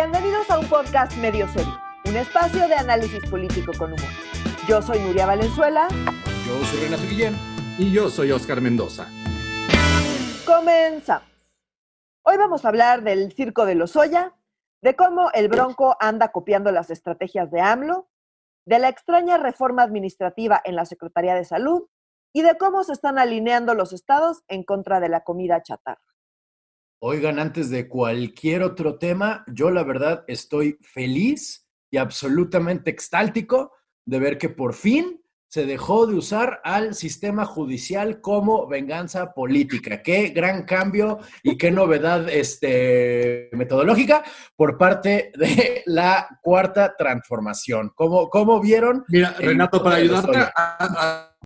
[0.00, 4.08] Bienvenidos a un podcast medio serio, un espacio de análisis político con humor.
[4.68, 5.88] Yo soy Nuria Valenzuela.
[6.46, 7.34] Yo soy Renato Guillén.
[7.78, 9.08] Y yo soy Oscar Mendoza.
[10.46, 11.28] Comenzamos.
[12.22, 14.36] Hoy vamos a hablar del circo de Lozoya,
[14.82, 18.08] de cómo el Bronco anda copiando las estrategias de AMLO,
[18.66, 21.88] de la extraña reforma administrativa en la Secretaría de Salud
[22.32, 26.07] y de cómo se están alineando los estados en contra de la comida chatarra.
[27.00, 33.72] Oigan, antes de cualquier otro tema, yo la verdad estoy feliz y absolutamente extáltico
[34.04, 40.02] de ver que por fin se dejó de usar al sistema judicial como venganza política.
[40.02, 44.24] Qué gran cambio y qué novedad este, metodológica
[44.56, 47.92] por parte de la cuarta transformación.
[47.94, 49.04] ¿Cómo, cómo vieron?
[49.08, 51.37] Mira, Renato, para ayudarte a, a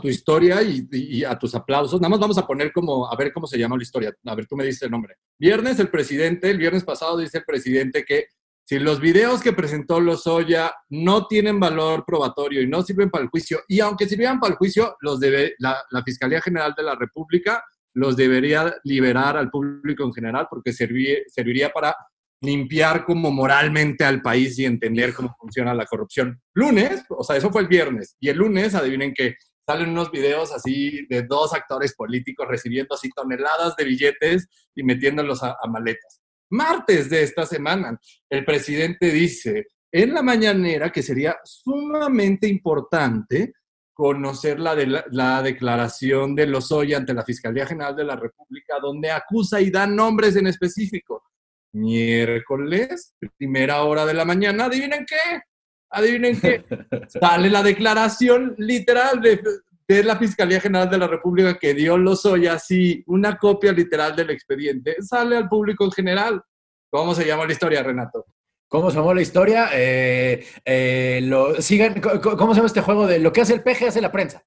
[0.00, 2.00] tu historia y, a tus aplausos.
[2.00, 4.14] Nada más vamos a poner como, a ver cómo se llama la historia.
[4.24, 5.16] A ver, tú me dices el nombre.
[5.38, 8.26] Viernes el presidente, el viernes pasado dice el presidente que
[8.68, 13.30] si los videos que presentó Lozoya no tienen valor probatorio y no sirven para el
[13.30, 17.64] juicio, y aunque sirvieran para el juicio, los debe, la, Fiscalía General de la República
[17.94, 21.96] los debería liberar al público en general porque serviría para
[22.42, 26.38] limpiar como moralmente al país y entender cómo funciona la corrupción.
[26.52, 29.36] Lunes, o sea, eso fue el viernes, y el lunes, adivinen que
[29.68, 35.42] salen unos videos así de dos actores políticos recibiendo así toneladas de billetes y metiéndolos
[35.42, 36.22] a, maletas.
[36.48, 43.52] Martes de esta semana, el presidente dice en la mañanera que sería sumamente importante
[43.92, 49.10] conocer la, de la, declaración de Lozoya ante la Fiscalía General de la República, donde
[49.10, 51.24] acusa y da nombres en específico.
[51.72, 55.42] Miércoles, primera hora de la mañana, ¿adivinen qué?
[55.90, 56.64] Adivinen qué,
[57.20, 63.02] sale la declaración literal de, la Fiscalía General de la República que dio Lozoya, así,
[63.06, 66.42] una copia literal del expediente, sale al público en general.
[66.90, 68.26] ¿Cómo se llama la historia, Renato?
[68.68, 69.70] ¿Cómo se llama la historia?
[69.72, 73.88] Eh, eh, lo, sigan, ¿Cómo se llama este juego de lo que hace el peje
[73.88, 74.44] hace la prensa?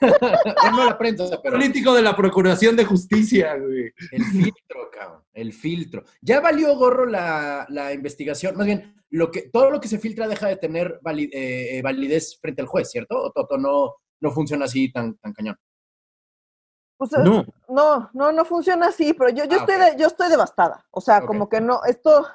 [0.72, 1.56] no la prensa, pero...
[1.56, 3.92] Político de la Procuración de Justicia, güey.
[4.12, 6.04] El filtro, cabrón, el filtro.
[6.20, 10.28] Ya valió gorro la, la investigación, más bien, lo que, todo lo que se filtra
[10.28, 13.16] deja de tener eh, validez frente al juez, ¿cierto?
[13.16, 15.56] ¿O Toto no, no funciona así tan, tan cañón?
[16.98, 17.46] Pues, eh, no.
[17.68, 20.84] no, no, no funciona así, pero yo, yo, ah, estoy, yo estoy devastada.
[20.90, 22.26] O sea, como que no, esto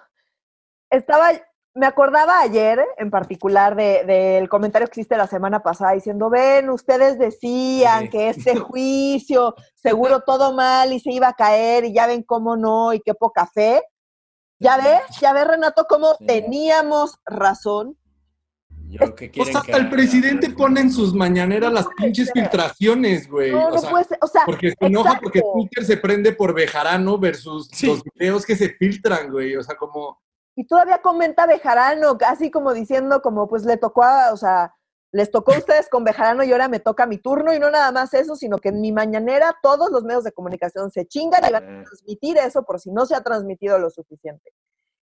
[0.90, 1.32] estaba,
[1.76, 6.70] me acordaba ayer en particular del de, comentario que hiciste la semana pasada diciendo, ven,
[6.70, 12.06] ustedes decían que este juicio seguro todo mal y se iba a caer y ya
[12.08, 13.82] ven cómo no y qué poca fe.
[14.60, 15.20] ¿Ya ves?
[15.20, 17.98] ¿Ya ves, Renato, cómo teníamos razón?
[18.88, 23.52] Yo, ¿qué o sea, hasta el presidente pone en sus mañaneras las pinches filtraciones, güey.
[23.52, 24.20] No, no puede ser.
[24.22, 28.56] O sea, porque se enoja porque Twitter se prende por Bejarano versus los videos que
[28.56, 29.56] se filtran, güey.
[29.56, 30.22] O sea, como.
[30.56, 34.76] Y todavía comenta Bejarano, así como diciendo, como pues le tocó a, o sea,
[35.12, 37.92] les tocó a ustedes con Bejarano y ahora me toca mi turno y no nada
[37.92, 41.52] más eso, sino que en mi mañanera todos los medios de comunicación se chingan y
[41.52, 44.52] van a transmitir eso por si no se ha transmitido lo suficiente.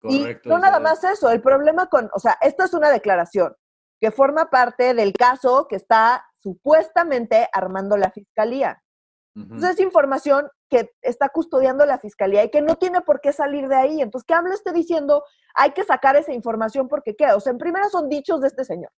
[0.00, 3.54] Correcto, y no nada más eso, el problema con, o sea, esto es una declaración
[4.00, 8.83] que forma parte del caso que está supuestamente armando la fiscalía.
[9.34, 13.69] Entonces es información que está custodiando la fiscalía y que no tiene por qué salir
[13.69, 14.03] de ahí.
[14.03, 15.23] Entonces, que AMLO esté diciendo,
[15.55, 18.65] hay que sacar esa información porque qué, o sea, en primera son dichos de este
[18.65, 18.91] señor.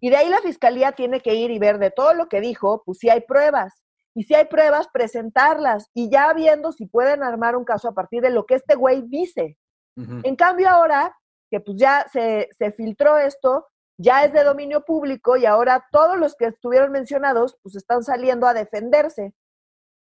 [0.00, 2.82] Y de ahí la fiscalía tiene que ir y ver de todo lo que dijo,
[2.84, 3.84] pues si hay pruebas.
[4.16, 5.90] Y si hay pruebas, presentarlas.
[5.94, 9.02] Y ya viendo si pueden armar un caso a partir de lo que este güey
[9.06, 9.56] dice.
[9.96, 11.16] En cambio ahora,
[11.52, 16.18] que pues ya se, se filtró esto, ya es de dominio público y ahora todos
[16.18, 19.34] los que estuvieron mencionados pues están saliendo a defenderse.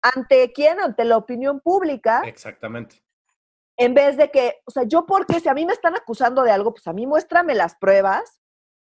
[0.04, 0.80] ¿Ante quién?
[0.80, 2.22] Ante la opinión pública.
[2.26, 3.02] Exactamente.
[3.78, 6.50] En vez de que, o sea, yo porque si a mí me están acusando de
[6.50, 8.38] algo, pues a mí muéstrame las pruebas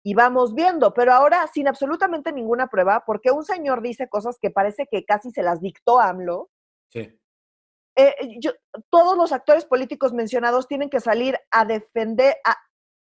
[0.03, 4.49] y vamos viendo, pero ahora sin absolutamente ninguna prueba, porque un señor dice cosas que
[4.49, 6.49] parece que casi se las dictó AMLO.
[6.89, 7.17] Sí.
[7.95, 8.51] Eh, yo,
[8.89, 12.57] todos los actores políticos mencionados tienen que salir a defender, a,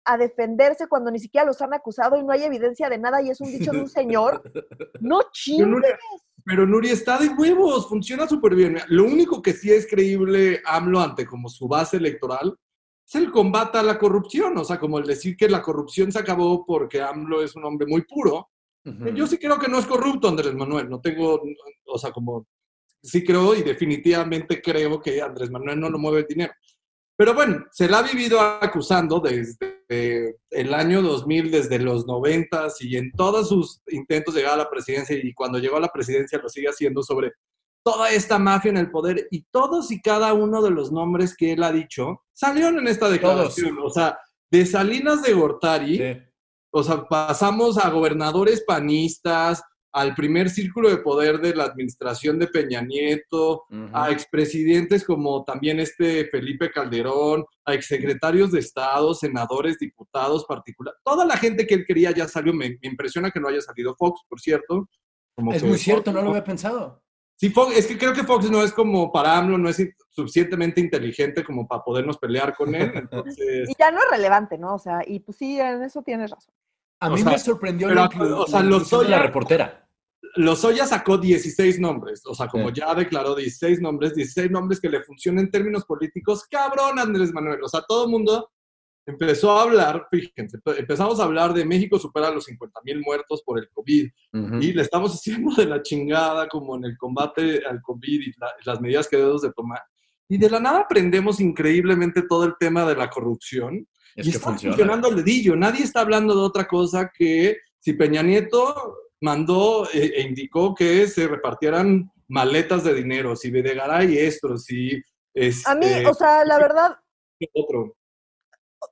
[0.06, 3.28] a, defenderse cuando ni siquiera los han acusado y no hay evidencia de nada y
[3.28, 4.42] es un dicho de un señor.
[5.00, 5.96] No chingues.
[6.44, 8.78] Pero Nuri está de huevos, funciona súper bien.
[8.88, 12.56] Lo único que sí es creíble AMLO ante como su base electoral
[13.06, 16.18] es el combate a la corrupción, o sea, como el decir que la corrupción se
[16.18, 18.50] acabó porque AMLO es un hombre muy puro.
[19.14, 21.42] Yo sí creo que no es corrupto Andrés Manuel, no tengo,
[21.84, 22.46] o sea, como
[23.02, 26.52] sí creo y definitivamente creo que Andrés Manuel no lo mueve el dinero.
[27.16, 32.96] Pero bueno, se la ha vivido acusando desde el año 2000, desde los 90 y
[32.96, 36.38] en todos sus intentos de llegar a la presidencia y cuando llegó a la presidencia
[36.38, 37.32] lo sigue haciendo sobre
[37.82, 41.52] toda esta mafia en el poder y todos y cada uno de los nombres que
[41.52, 43.78] él ha dicho salieron en esta declaración.
[43.82, 44.18] O sea,
[44.50, 46.00] de Salinas de Gortari,
[46.72, 52.46] o sea, pasamos a gobernadores panistas, al primer círculo de poder de la administración de
[52.46, 60.44] Peña Nieto, a expresidentes como también este Felipe Calderón, a exsecretarios de Estado, senadores, diputados
[60.44, 60.94] particular.
[61.04, 62.54] Toda la gente que él quería ya salió.
[62.54, 64.88] Me, impresiona que no haya salido Fox, por cierto.
[65.52, 67.02] es muy cierto, no lo había pensado.
[67.36, 70.78] Sí, Fox, es que creo que Fox no es como para AMLO, no es suficientemente
[70.78, 72.92] inteligente como para podernos pelear con él.
[73.66, 74.74] Y ya no es relevante, ¿no?
[74.74, 76.54] O sea, y pues sí, en eso tienes razón.
[77.00, 79.88] A mí me sorprendió la, o sea, la reportera.
[80.36, 85.02] Lozoya sacó 16 nombres, o sea, como ya declaró 16 nombres, 16 nombres que le
[85.02, 86.46] funcionan en términos políticos.
[86.48, 87.62] Cabrón, Andrés Manuel.
[87.64, 88.50] O sea, todo el mundo
[89.06, 93.58] empezó a hablar, fíjense, empezamos a hablar de México supera los 50 mil muertos por
[93.58, 94.08] el COVID
[94.60, 98.32] y le estamos haciendo de la chingada como en el combate al COVID y
[98.64, 99.80] las medidas que debemos de tomar.
[100.28, 103.86] Y de la nada aprendemos increíblemente todo el tema de la corrupción
[104.16, 104.74] es y está funciona.
[104.74, 105.56] funcionando el dedillo.
[105.56, 111.06] Nadie está hablando de otra cosa que si Peña Nieto mandó eh, e indicó que
[111.06, 115.02] se repartieran maletas de dinero, si Videgaray esto, si...
[115.32, 116.96] Es, a mí, o sea, la verdad...
[117.54, 117.96] Otro.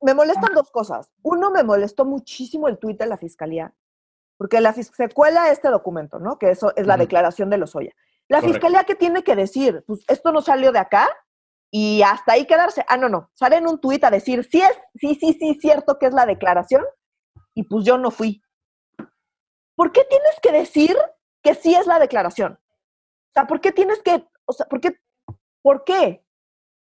[0.03, 1.11] Me molestan dos cosas.
[1.23, 3.75] Uno, me molestó muchísimo el tuit de la fiscalía,
[4.37, 6.39] porque la se cuela este documento, ¿no?
[6.39, 7.95] Que eso es la declaración de los Lozoya.
[8.29, 9.83] La fiscalía, ¿qué tiene que decir?
[9.87, 11.09] Pues esto no salió de acá,
[11.71, 12.85] y hasta ahí quedarse.
[12.89, 13.31] Ah, no, no.
[13.35, 16.27] Sale en un tuit a decir, sí es, sí, sí, sí, cierto que es la
[16.27, 16.85] declaración,
[17.55, 18.43] y pues yo no fui.
[19.75, 20.97] ¿Por qué tienes que decir
[21.43, 22.55] que sí es la declaración?
[22.55, 24.99] O sea, ¿por qué tienes que, o sea, por qué,
[25.63, 26.25] por qué?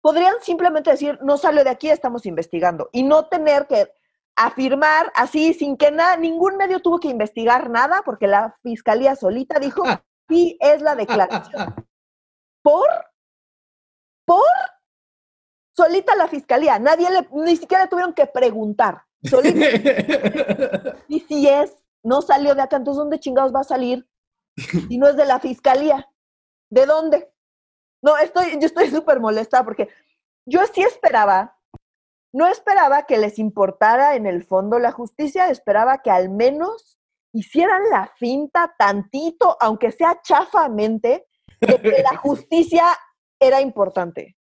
[0.00, 3.90] Podrían simplemente decir, no salió de aquí, estamos investigando, y no tener que
[4.36, 9.58] afirmar así, sin que nada, ningún medio tuvo que investigar nada, porque la fiscalía solita
[9.58, 9.82] dijo,
[10.28, 11.74] sí es la declaración.
[12.62, 12.88] ¿Por?
[14.24, 14.44] ¿Por?
[15.76, 19.02] Solita la fiscalía, nadie le, ni siquiera le tuvieron que preguntar.
[19.22, 20.96] Solita.
[21.08, 24.08] y si es, no salió de acá, entonces ¿dónde chingados va a salir?
[24.56, 26.08] Si no es de la fiscalía.
[26.70, 27.32] ¿De dónde?
[28.02, 29.88] No, estoy, yo estoy súper molesta porque
[30.46, 31.58] yo sí esperaba,
[32.32, 36.98] no esperaba que les importara en el fondo la justicia, esperaba que al menos
[37.32, 41.26] hicieran la finta tantito, aunque sea chafamente,
[41.60, 42.84] de que la justicia
[43.40, 44.36] era importante.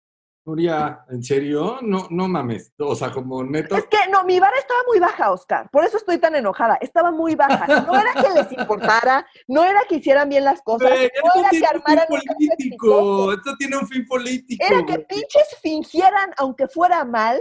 [0.43, 1.77] Nuria, ¿en serio?
[1.81, 2.73] No, no mames.
[2.79, 3.75] O sea, como neto.
[3.75, 5.69] Es que no, mi vara estaba muy baja, Oscar.
[5.69, 6.75] Por eso estoy tan enojada.
[6.81, 7.67] Estaba muy baja.
[7.81, 11.65] No era que les importara, no era que hicieran bien las cosas, no era que
[11.65, 13.33] armaran un político.
[13.33, 14.65] Esto tiene un fin político.
[14.65, 17.39] Era que pinches fingieran, aunque fuera mal,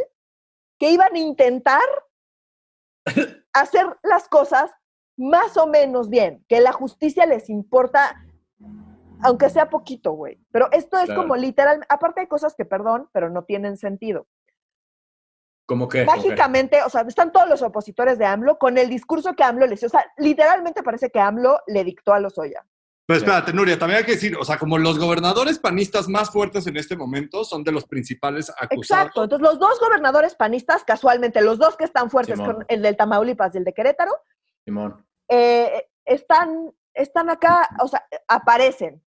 [0.79, 1.89] que iban a intentar
[3.55, 4.71] hacer las cosas
[5.17, 8.15] más o menos bien, que la justicia les importa
[9.23, 10.41] aunque sea poquito, güey.
[10.51, 14.27] Pero esto es como literal, aparte hay cosas que, perdón, pero no tienen sentido.
[15.67, 16.05] ¿Cómo que?
[16.05, 19.79] Mágicamente, o sea, están todos los opositores de AMLO con el discurso que AMLO les
[19.79, 19.87] dio.
[19.87, 22.67] O sea, literalmente parece que AMLO le dictó a los Oya.
[23.07, 26.67] Pero espérate, Nuria, también hay que decir, o sea, como los gobernadores panistas más fuertes
[26.67, 28.85] en este momento son de los principales acusados.
[28.85, 32.39] Exacto, entonces los dos gobernadores panistas, casualmente, los dos que están fuertes,
[32.69, 34.13] el del Tamaulipas y el de Querétaro,
[34.65, 35.05] Simón.
[35.29, 39.03] Eh, están, están acá, o sea, aparecen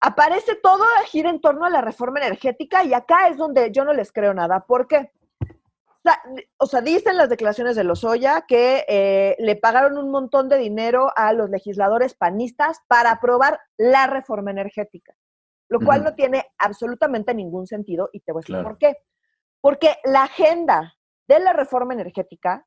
[0.00, 3.92] aparece todo gira en torno a la reforma energética y acá es donde yo no
[3.92, 4.60] les creo nada.
[4.60, 5.12] ¿Por qué?
[6.58, 11.12] O sea, dicen las declaraciones de Lozoya que eh, le pagaron un montón de dinero
[11.16, 15.14] a los legisladores panistas para aprobar la reforma energética,
[15.68, 18.96] lo cual no tiene absolutamente ningún sentido y te voy a decir por qué.
[19.60, 20.94] Porque la agenda
[21.26, 22.64] de la reforma energética,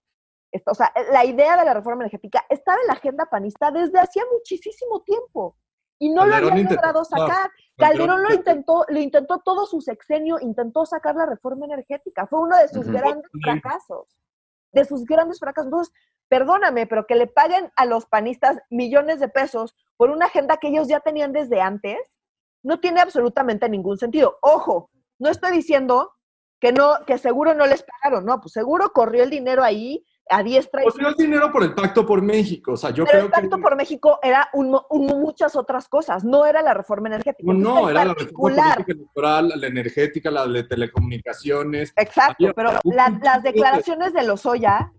[0.65, 4.23] o sea, la idea de la reforma energética estaba en la agenda panista desde hacía
[4.31, 5.55] muchísimo tiempo
[6.01, 7.51] y no lo habían logrado sacar.
[7.77, 12.25] Calderón lo intentó, lo intentó todo su sexenio, intentó sacar la reforma energética.
[12.25, 14.07] Fue uno de sus grandes fracasos.
[14.71, 15.67] De sus grandes fracasos.
[15.67, 15.93] Entonces,
[16.27, 20.69] perdóname, pero que le paguen a los panistas millones de pesos por una agenda que
[20.69, 21.99] ellos ya tenían desde antes,
[22.63, 24.39] no tiene absolutamente ningún sentido.
[24.41, 24.89] Ojo,
[25.19, 26.13] no estoy diciendo
[26.59, 30.43] que no, que seguro no les pagaron, no, pues seguro corrió el dinero ahí a
[30.43, 30.81] diestra.
[30.83, 32.73] Pues el dinero por el Pacto por México.
[32.73, 36.61] O sea, yo creo el Pacto por México era un, muchas otras cosas, no era
[36.61, 37.51] la reforma energética.
[37.53, 41.93] No, no era la reforma electoral, la energética, la de telecomunicaciones.
[41.95, 44.91] Exacto, pero las declaraciones de Lozoya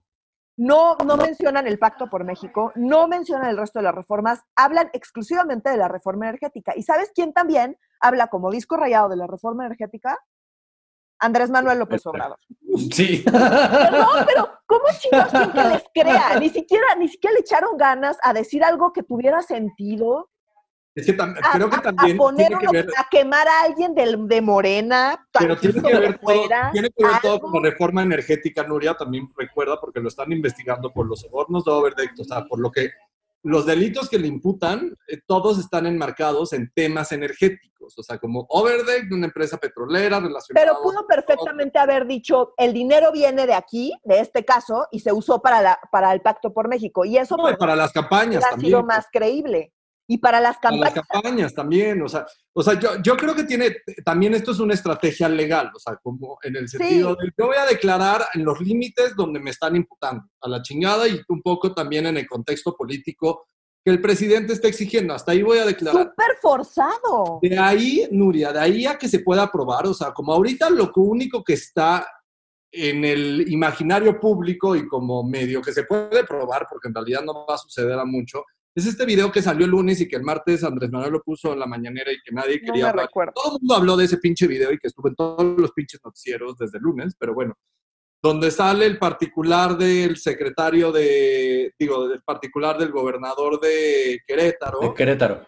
[0.57, 4.91] no, no mencionan el Pacto por México, no mencionan el resto de las reformas, hablan
[4.93, 6.73] exclusivamente de la reforma energética.
[6.77, 10.19] ¿Y sabes quién también habla como disco rayado de la reforma energética?
[11.23, 12.39] Andrés Manuel López Obrador.
[12.91, 13.23] Sí.
[13.25, 16.39] Perdón, pero ¿cómo chingados que les crea?
[16.41, 20.31] Ni siquiera, ni siquiera le echaron ganas a decir algo que tuviera sentido.
[20.95, 22.21] Es que creo que también.
[22.21, 25.27] A, tiene que ver, a quemar a alguien de Morena.
[25.39, 29.31] Pero tiene que, ver todo, tiene que ver todo con la reforma energética, Nuria, también
[29.37, 32.91] recuerda, porque lo están investigando por los sobornos de Overdeck, o sea, por lo que
[33.43, 38.47] los delitos que le imputan, eh, todos están enmarcados en temas energéticos, o sea, como
[38.49, 40.65] Overdeck, una empresa petrolera relacionada.
[40.67, 45.13] Pero pudo perfectamente haber dicho, el dinero viene de aquí, de este caso, y se
[45.13, 47.05] usó para, la, para el Pacto por México.
[47.05, 49.73] Y eso no, para las campañas ha sido más creíble.
[50.07, 50.97] Y para las campañas.
[50.97, 54.59] las campañas también, o sea, o sea yo, yo, creo que tiene, también esto es
[54.59, 58.45] una estrategia legal, o sea, como en el sentido de, yo voy a declarar en
[58.45, 62.27] los límites donde me están imputando, a la chingada y un poco también en el
[62.27, 63.47] contexto político
[63.85, 66.11] que el presidente está exigiendo, hasta ahí voy a declarar.
[66.11, 67.41] Súper forzado.
[67.43, 70.93] De ahí, Nuria, de ahí a que se pueda aprobar, o sea, como ahorita lo
[70.95, 72.07] único que está
[72.71, 77.45] en el imaginario público y como medio que se puede probar, porque en realidad no
[77.47, 78.45] va a suceder a mucho,
[78.75, 81.53] es este video que salió el lunes y que el martes Andrés Manuel lo puso
[81.53, 83.11] en la mañanera y que nadie quería hablar.
[83.13, 86.01] Todo el mundo habló de ese pinche video y que estuvo en todos los pinches
[86.03, 87.55] noticieros desde el lunes, pero bueno,
[88.23, 94.81] donde sale el particular del secretario de, digo, del particular del gobernador de Querétaro.
[94.81, 95.47] De Querétaro.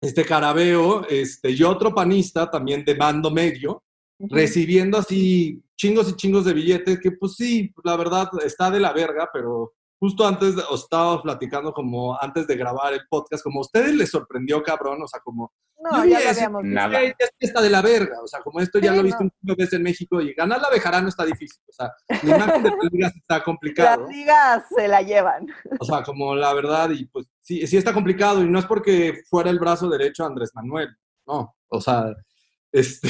[0.00, 3.82] Este carabeo, este, y otro panista también de mando medio,
[4.18, 8.92] recibiendo así chingos y chingos de billetes, que pues sí, la verdad está de la
[8.92, 13.62] verga, pero justo antes, os estaba platicando como antes de grabar el podcast, como a
[13.62, 15.50] ustedes les sorprendió, cabrón, o sea, como...
[15.78, 17.00] No, ya lo habíamos Nada.
[17.38, 19.72] está de la verga, o sea, como esto ya lo he visto un poco veces
[19.72, 21.90] en México y ganar la Bejarano está difícil, o sea,
[22.22, 24.02] la imagen de las ligas está complicado.
[24.02, 25.46] Las ligas se la llevan.
[25.80, 29.22] O sea, como la verdad, y pues sí, sí está complicado, y no es porque
[29.30, 30.94] fuera el brazo derecho Andrés Manuel,
[31.26, 32.14] no, o sea...
[32.72, 33.08] Este,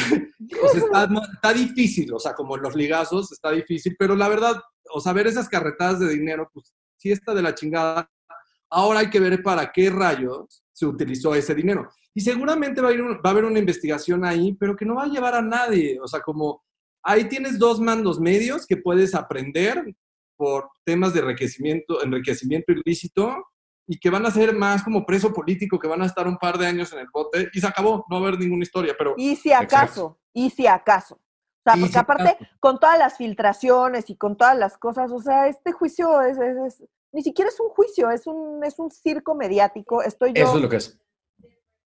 [0.62, 4.60] o está, está difícil, o sea, como los ligazos está difícil, pero la verdad,
[4.92, 6.74] o sea, ver esas carretadas de dinero, pues
[7.04, 8.11] si está de la chingada,
[8.70, 11.90] ahora hay que ver para qué rayos se utilizó ese dinero.
[12.14, 15.08] Y seguramente va a, va a haber una investigación ahí, pero que no va a
[15.08, 16.00] llevar a nadie.
[16.00, 16.64] O sea, como
[17.02, 19.84] ahí tienes dos mandos medios que puedes aprender
[20.34, 23.37] por temas de enriquecimiento, enriquecimiento ilícito
[23.87, 26.56] y que van a ser más como preso político, que van a estar un par
[26.56, 29.14] de años en el bote y se acabó, no va a haber ninguna historia, pero...
[29.18, 31.20] Y si acaso, y si acaso.
[31.64, 35.49] O sea, porque aparte, con todas las filtraciones y con todas las cosas, o sea,
[35.49, 36.37] este juicio es,
[37.12, 40.02] ni siquiera es un juicio, es un, es un circo mediático.
[40.02, 40.44] Estoy yo.
[40.44, 40.99] Eso es lo que es.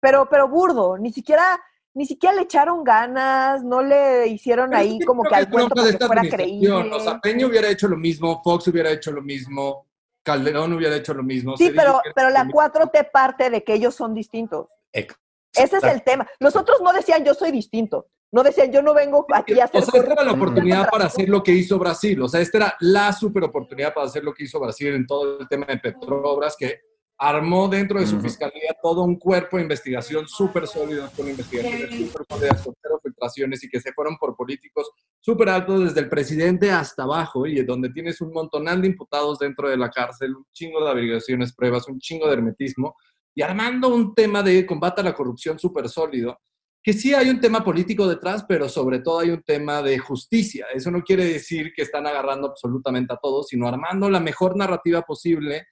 [0.00, 1.61] Pero, pero burdo, ni siquiera,
[1.94, 6.06] ni siquiera le echaron ganas, no le hicieron ahí como que al cuento para que
[6.06, 6.90] fuera creíble.
[6.92, 9.87] O sea, Peña hubiera hecho lo mismo, Fox hubiera hecho lo mismo,
[10.25, 11.56] Calderón hubiera hecho lo mismo.
[11.56, 14.66] Sí, pero, pero la 4T parte de que ellos son distintos.
[14.92, 16.28] Ese es el tema.
[16.38, 18.08] Los otros no decían yo soy distinto.
[18.30, 19.82] No decían, yo no vengo aquí a hacer.
[19.82, 22.20] O sea, esta era la oportunidad para hacer lo que hizo Brasil.
[22.20, 25.40] O sea, esta era la super oportunidad para hacer lo que hizo Brasil en todo
[25.40, 26.80] el tema de Petrobras, que
[27.18, 32.26] armó dentro de su fiscalía todo un cuerpo de investigación súper sólido, con investigaciones súper
[32.30, 36.70] sólidas, con cero filtraciones y que se fueron por políticos súper altos desde el presidente
[36.70, 40.85] hasta abajo y donde tienes un montonal de imputados dentro de la cárcel, un chingo
[40.85, 42.94] de averiguaciones, pruebas, un chingo de hermetismo
[43.35, 46.38] y armando un tema de combate a la corrupción súper sólido
[46.82, 50.66] que sí hay un tema político detrás, pero sobre todo hay un tema de justicia.
[50.73, 55.02] Eso no quiere decir que están agarrando absolutamente a todos, sino armando la mejor narrativa
[55.02, 55.66] posible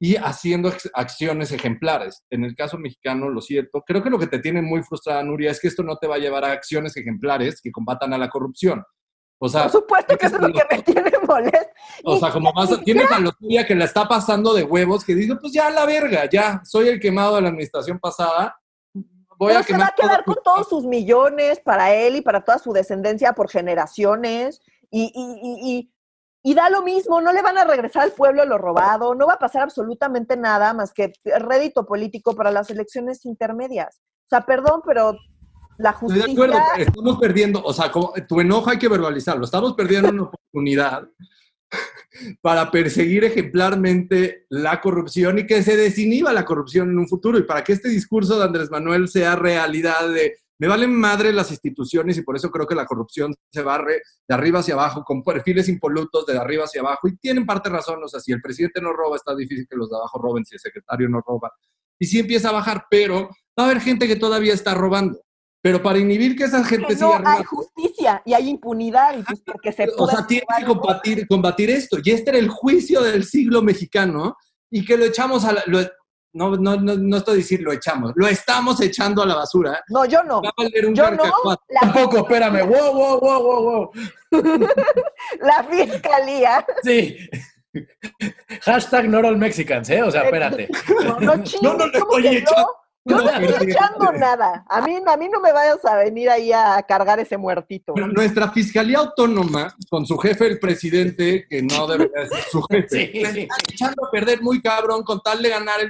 [0.00, 2.24] y haciendo acciones ejemplares.
[2.28, 5.50] En el caso mexicano, lo cierto, creo que lo que te tiene muy frustrada, Nuria,
[5.50, 8.28] es que esto no te va a llevar a acciones ejemplares que combatan a la
[8.28, 8.82] corrupción.
[9.38, 11.68] O sea, Por supuesto que eso es lo que me tiene molesto.
[12.04, 15.36] O sea, como más, tienes a los que la está pasando de huevos, que dice,
[15.36, 18.56] pues ya la verga, ya, soy el quemado de la administración pasada,
[19.64, 23.32] se va a quedar con todos sus millones para él y para toda su descendencia
[23.32, 24.60] por generaciones.
[24.90, 25.88] Y,
[26.54, 29.38] da lo mismo, no le van a regresar al pueblo lo robado, no va a
[29.38, 34.00] pasar absolutamente nada más que rédito político para las elecciones intermedias.
[34.26, 35.16] O sea, perdón, pero
[35.78, 36.26] la justicia...
[36.26, 37.90] Estoy de acuerdo, estamos perdiendo, o sea,
[38.28, 41.08] tu enojo hay que verbalizarlo, estamos perdiendo una oportunidad
[42.40, 47.38] para perseguir ejemplarmente la corrupción y que se desinhiba la corrupción en un futuro.
[47.38, 51.50] Y para que este discurso de Andrés Manuel sea realidad de me valen madre las
[51.50, 55.24] instituciones y por eso creo que la corrupción se barre de arriba hacia abajo con
[55.24, 57.08] perfiles impolutos de arriba hacia abajo.
[57.08, 59.90] Y tienen parte razón, o sea, si el presidente no roba está difícil que los
[59.90, 61.52] de abajo roben, si el secretario no roba.
[61.98, 65.20] Y si empieza a bajar, pero va a haber gente que todavía está robando.
[65.62, 67.42] Pero para inhibir que esa gente siga no hay
[68.02, 69.18] justicia y hay impunidad.
[69.18, 71.98] Y pues porque se o sea, tiene que combatir, combatir esto.
[72.02, 74.36] Y este era el juicio del siglo mexicano
[74.70, 75.62] y que lo echamos a la...
[76.32, 79.82] no, no, no, no, estoy diciendo lo echamos, lo estamos echando a la basura.
[79.88, 80.40] No, yo no.
[80.94, 81.56] yo no.
[81.80, 82.66] Tampoco, espérame.
[82.66, 83.90] Wow, wow, wow, wow, wow.
[85.40, 86.66] la fiscalía.
[86.82, 87.16] Sí.
[88.62, 90.02] Hashtag not all Mexicans, ¿eh?
[90.02, 90.68] O sea, espérate.
[91.04, 94.64] No, no, no, no, no, Yo no estoy echando nada.
[94.68, 97.94] A mí, a mí no me vayas a venir ahí a cargar ese muertito.
[97.96, 103.56] nuestra Fiscalía Autónoma, con su jefe, el presidente, que no debería ser su jefe, está
[103.70, 105.80] echando a perder muy cabrón con tal de ganar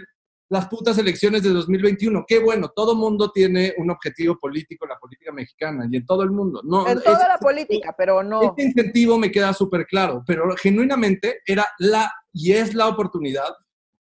[0.48, 2.24] las putas elecciones de 2021.
[2.28, 6.22] Qué bueno, todo mundo tiene un objetivo político en la política mexicana y en todo
[6.22, 6.60] el mundo.
[6.62, 8.42] No, en toda la política, pero no.
[8.42, 13.48] Este incentivo me queda súper claro, pero genuinamente era la y es la oportunidad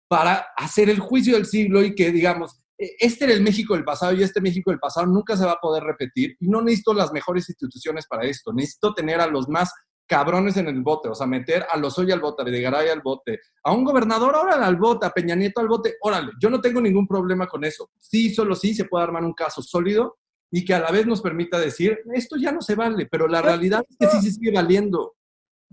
[0.09, 2.60] para hacer el juicio del siglo y que, digamos,
[2.99, 5.59] este era el México del pasado y este México del pasado nunca se va a
[5.59, 9.71] poder repetir y no necesito las mejores instituciones para esto, necesito tener a los más
[10.07, 13.01] cabrones en el bote, o sea, meter a los Lozoya al bote, a Videgaray al
[13.01, 16.59] bote, a un gobernador, órale al bote, a Peña Nieto al bote, órale, yo no
[16.59, 17.89] tengo ningún problema con eso.
[17.97, 20.17] Sí, solo sí se puede armar un caso sólido
[20.51, 23.41] y que a la vez nos permita decir, esto ya no se vale, pero la
[23.41, 25.15] realidad es que sí se sigue valiendo.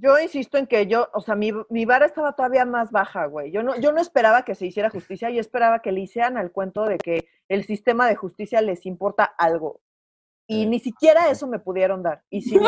[0.01, 3.51] Yo insisto en que yo, o sea, mi, mi vara estaba todavía más baja, güey.
[3.51, 6.53] Yo no, yo no esperaba que se hiciera justicia, yo esperaba que le hicieran al
[6.53, 9.81] cuento de que el sistema de justicia les importa algo.
[10.47, 12.23] Y ni siquiera eso me pudieron dar.
[12.31, 12.59] Y sí,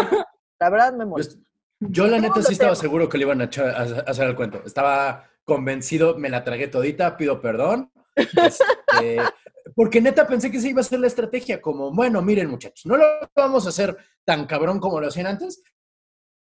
[0.61, 1.41] la verdad me molesta.
[1.79, 4.63] Yo, la neta sí estaba seguro que le iban a, hacer el cuento.
[4.67, 7.91] Estaba convencido, me la tragué todita, pido perdón.
[8.17, 9.19] Este,
[9.75, 12.97] porque neta pensé que se iba a ser la estrategia, como, bueno, miren muchachos, no
[12.97, 15.63] lo vamos a hacer tan cabrón como lo hacían antes,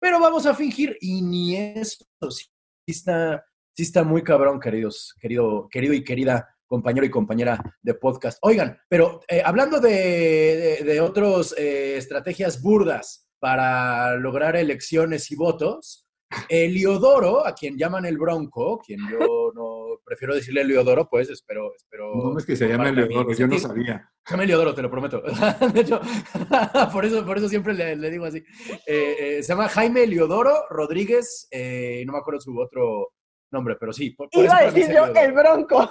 [0.01, 2.05] pero vamos a fingir y ni eso.
[2.31, 2.47] Sí
[2.87, 3.45] está,
[3.77, 8.39] sí está muy cabrón, queridos, querido, querido y querida compañero y compañera de podcast.
[8.43, 16.07] Oigan, pero eh, hablando de, de, otras eh, estrategias burdas para lograr elecciones y votos,
[16.49, 21.75] Eliodoro, a quien llaman el Bronco, quien yo no prefiero decirle Eliodoro, pues espero.
[21.75, 24.11] espero no es que se llame Eliodoro, yo no sabía.
[24.25, 25.23] Se llama Eliodoro, te lo prometo.
[25.73, 26.01] de hecho,
[26.93, 28.39] por eso, por eso siempre le, digo así.
[28.87, 33.13] Eh, eh, se llama Jaime Eliodoro Rodríguez, eh, no me acuerdo su otro
[33.51, 34.11] nombre, pero sí.
[34.11, 35.89] Por, Iba a decir yo el Bronco.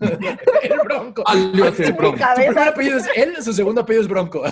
[0.62, 1.24] el Bronco.
[1.32, 1.52] el
[1.92, 2.24] Bronco.
[2.24, 4.42] Su primer apellido es él, su segundo apellido es Bronco.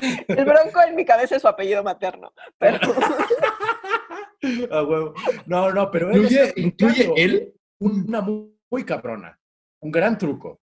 [0.00, 2.32] El Bronco en mi cabeza es su apellido materno.
[2.58, 2.78] Pero...
[5.46, 9.38] No, no, pero él incluye, él una muy, cabrona.
[9.80, 10.60] Un gran truco.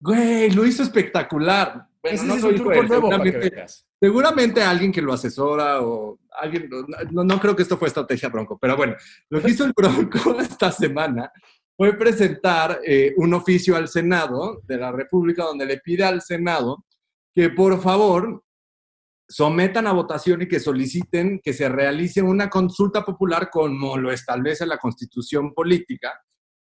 [0.00, 1.86] Güey, lo hizo espectacular.
[2.02, 3.66] Ese es un truco nuevo seguramente,
[4.00, 6.70] seguramente alguien que lo asesora o alguien,
[7.10, 8.96] no, no, creo que esto fue estrategia Bronco, pero bueno,
[9.28, 11.30] lo que hizo el Bronco esta semana
[11.76, 16.84] fue presentar eh, un oficio al Senado de la República donde le pide al Senado
[17.34, 18.42] que por favor
[19.30, 24.66] sometan a votación y que soliciten que se realice una consulta popular como lo establece
[24.66, 26.20] la constitución política,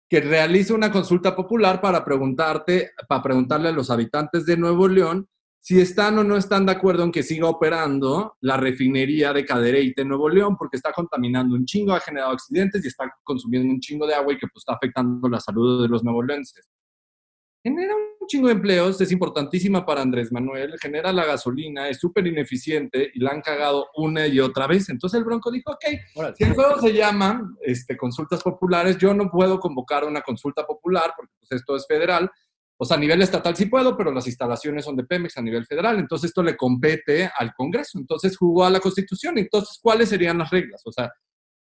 [0.08, 5.28] que realice una consulta popular para preguntarte, para preguntarle a los habitantes de Nuevo León
[5.60, 10.04] si están o no están de acuerdo en que siga operando la refinería de Cadereyte
[10.04, 13.80] en Nuevo León, porque está contaminando un chingo, ha generado accidentes y está consumiendo un
[13.80, 16.70] chingo de agua y que pues, está afectando la salud de los nuevoleonses
[17.64, 22.28] genera un chingo de empleos, es importantísima para Andrés Manuel, genera la gasolina, es súper
[22.28, 24.90] ineficiente y la han cagado una y otra vez.
[24.90, 29.32] Entonces el Bronco dijo, ok, si el juego se llama este, consultas populares, yo no
[29.32, 32.30] puedo convocar una consulta popular porque pues, esto es federal.
[32.76, 35.66] O sea, a nivel estatal sí puedo, pero las instalaciones son de Pemex a nivel
[35.66, 36.00] federal.
[36.00, 37.98] Entonces esto le compete al Congreso.
[37.98, 39.38] Entonces jugó a la Constitución.
[39.38, 40.82] Entonces, ¿cuáles serían las reglas?
[40.86, 41.10] O sea,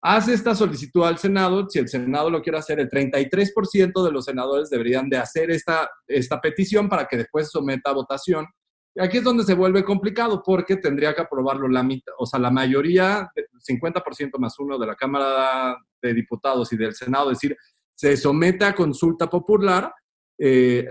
[0.05, 4.25] hace esta solicitud al Senado, si el Senado lo quiere hacer, el 33% de los
[4.25, 8.45] senadores deberían de hacer esta, esta petición para que después someta a votación.
[8.93, 12.39] Y aquí es donde se vuelve complicado porque tendría que aprobarlo la mitad, o sea,
[12.39, 13.31] la mayoría,
[13.67, 17.57] 50% más uno de la Cámara de Diputados y del Senado, es decir,
[17.95, 19.91] se somete a consulta popular.
[20.37, 20.87] Eh,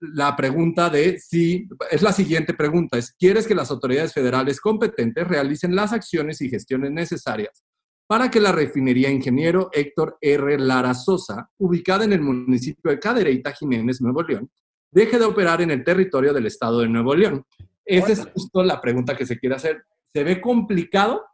[0.00, 5.26] la pregunta de si, es la siguiente pregunta, es, ¿quieres que las autoridades federales competentes
[5.26, 7.64] realicen las acciones y gestiones necesarias
[8.10, 10.58] para que la refinería Ingeniero Héctor R.
[10.58, 14.50] Lara Sosa, ubicada en el municipio de Cadereyta, Jiménez, Nuevo León,
[14.90, 17.46] deje de operar en el territorio del estado de Nuevo León.
[17.84, 19.84] Esa es justo la pregunta que se quiere hacer.
[20.12, 21.24] ¿Se ve complicado?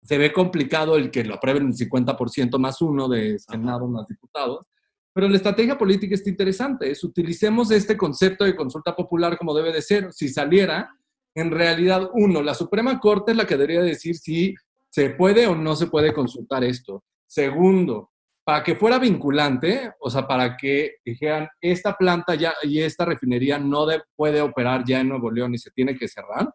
[0.00, 4.64] Se ve complicado el que lo aprueben el 50% más uno de Senado más diputados.
[5.12, 6.88] Pero la estrategia política está interesante.
[6.88, 10.12] Es utilicemos este concepto de consulta popular como debe de ser.
[10.12, 10.88] Si saliera,
[11.34, 14.54] en realidad, uno, la Suprema Corte es la que debería decir si
[14.96, 17.04] ¿Se puede o no se puede consultar esto?
[17.26, 23.04] Segundo, para que fuera vinculante, o sea, para que dijeran, esta planta ya y esta
[23.04, 26.48] refinería no puede operar ya en Nuevo León y se tiene que cerrar,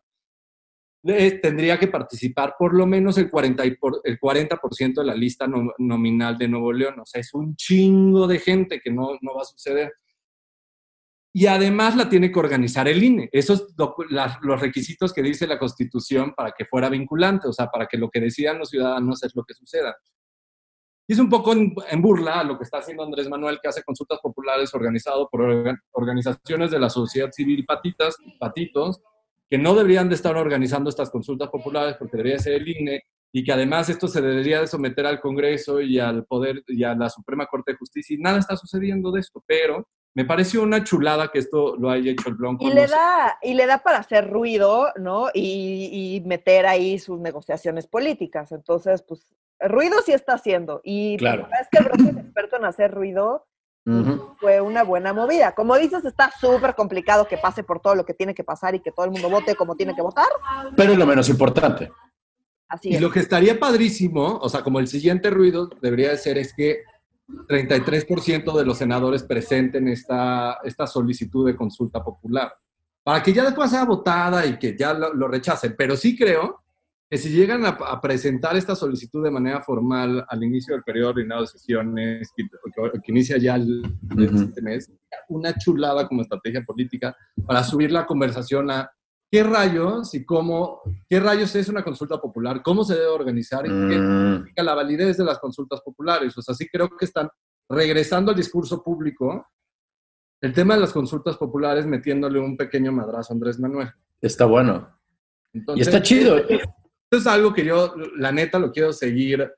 [1.04, 5.45] tendría que participar por lo menos el 40%, el 40 de la lista
[5.77, 6.99] nominal de Nuevo León.
[6.99, 9.93] O sea, es un chingo de gente que no, no va a suceder
[11.34, 13.30] y además la tiene que organizar el INE.
[13.32, 17.98] Esos los requisitos que dice la Constitución para que fuera vinculante, o sea, para que
[17.98, 19.96] lo que decidan los ciudadanos es lo que suceda.
[21.08, 24.20] Y es un poco en, burla lo que está haciendo Andrés Manuel, que hace consultas
[24.22, 25.41] populares organizado por
[25.91, 29.02] organizaciones de la sociedad civil patitas, patitos,
[29.50, 33.44] que no deberían de estar organizando estas consultas populares porque debería ser el INE y
[33.44, 37.10] que además esto se debería de someter al Congreso y al Poder y a la
[37.10, 41.30] Suprema Corte de Justicia y nada está sucediendo de esto, pero me pareció una chulada
[41.32, 42.65] que esto lo haya hecho el Blanco.
[42.65, 45.30] Y le da, y le da para hacer ruido, ¿no?
[45.34, 48.52] Y, meter ahí sus negociaciones políticas.
[48.52, 49.26] Entonces, pues,
[49.60, 50.82] ruido sí está haciendo.
[50.84, 51.47] Y claro.
[51.60, 53.47] es que el Bronco es experto en hacer ruido.
[54.39, 55.56] Fue una buena movida.
[55.56, 58.80] Como dices, está súper complicado que pase por todo lo que tiene que pasar y
[58.80, 60.28] que todo el mundo vote como tiene que votar.
[60.76, 61.91] Pero es lo menos importante.
[62.67, 63.02] Así y es.
[63.02, 66.84] lo que estaría padrísimo, o sea, como el siguiente ruido debería de ser es que
[67.48, 72.54] 33% de los senadores presenten esta, esta solicitud de consulta popular,
[73.04, 75.76] para que ya después sea votada y que ya lo, rechacen.
[75.78, 76.62] Pero sí creo
[77.10, 81.41] que si llegan a, presentar esta solicitud de manera formal al inicio del periodo ordinario
[81.41, 83.84] de sesiones, que, que, inicia ya el,
[84.17, 84.91] este mes,
[85.28, 87.15] una chulada como estrategia política
[87.46, 88.89] para subir la conversación a
[89.32, 93.70] qué rayos y cómo, qué rayos es una consulta popular, cómo se debe organizar y
[93.70, 94.34] qué mm.
[94.34, 96.38] significa la validez de las consultas populares.
[96.38, 97.30] O sea, sí creo que están
[97.70, 99.48] regresando al discurso público
[100.41, 103.89] el tema de las consultas populares metiéndole un pequeño madrazo a Andrés Manuel.
[104.20, 105.00] Está bueno.
[105.54, 106.38] y está chido.
[106.38, 109.50] Esto es algo que yo, la neta, lo quiero seguir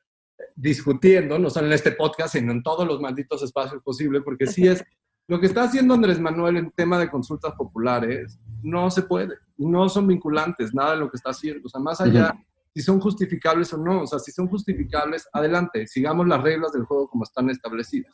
[0.56, 4.68] discutiendo, no solo en este podcast, sino en todos los malditos espacios posibles, porque sí
[4.68, 4.84] es
[5.28, 9.90] lo que está haciendo Andrés Manuel en tema de consultas populares no se puede, no
[9.90, 11.66] son vinculantes, nada de lo que está haciendo.
[11.66, 12.34] O sea, más allá,
[12.74, 16.86] si son justificables o no, o sea, si son justificables, adelante, sigamos las reglas del
[16.86, 18.14] juego como están establecidas.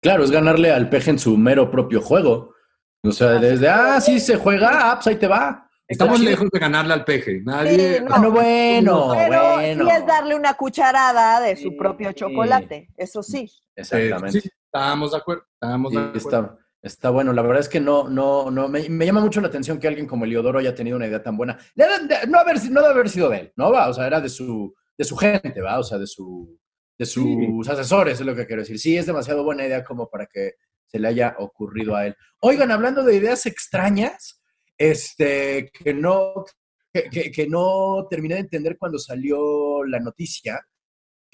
[0.00, 2.54] Claro, es ganarle al peje en su mero propio juego.
[3.02, 5.68] O sea, desde, ah, sí se juega, ah, pues ahí te va.
[5.88, 7.40] Estamos lejos de ganarle al peje.
[7.44, 8.00] Nadie.
[8.00, 9.84] no, ah, bueno, bueno.
[9.84, 13.48] Sí es darle una cucharada de su propio chocolate, eso sí.
[13.76, 14.40] Exactamente.
[14.40, 15.44] Sí, estábamos de acuerdo.
[15.52, 16.18] Estábamos de acuerdo.
[16.18, 17.32] Está, está, bueno.
[17.32, 18.68] La verdad es que no, no, no.
[18.68, 21.58] Me, llama mucho la atención que alguien como Eliodoro haya tenido una idea tan buena.
[21.74, 23.72] no, haber, no debe haber sido de él, ¿no?
[23.72, 25.78] Va, o sea, era de su, de su gente, ¿va?
[25.78, 26.58] O sea, de, su,
[26.98, 28.78] de sus asesores, es lo que quiero decir.
[28.78, 30.54] Sí, es demasiado buena idea como para que
[30.86, 32.16] se le haya ocurrido a él.
[32.40, 34.40] Oigan, hablando de ideas extrañas,
[34.78, 36.44] este, que no,
[36.92, 40.60] que, no terminé de entender cuando salió la noticia,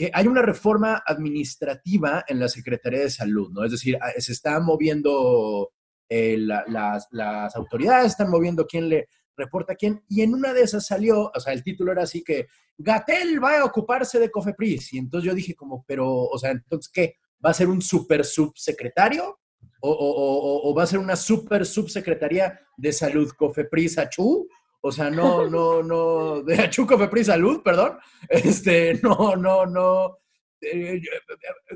[0.02, 3.64] que hay una reforma administrativa en la Secretaría de Salud, ¿no?
[3.64, 5.70] Es decir, ah, se están moviendo
[6.08, 10.86] eh, las, autoridades, están moviendo quién le reporta a quién, y en una de esas
[10.86, 14.98] salió, o sea, el título era así que Gatel va a ocuparse de Cofepris, y
[14.98, 17.14] entonces yo dije como, pero, o sea, entonces, ¿qué?
[17.44, 19.38] ¿Va a ser un super subsecretario?
[19.84, 24.48] o, va a ser una super subsecretaría de salud COFEPRIS Achú,
[24.84, 30.18] o sea, no, no, no, de Achú COFEPRIS Salud, perdón, este, no, no, no,
[30.60, 31.00] eh,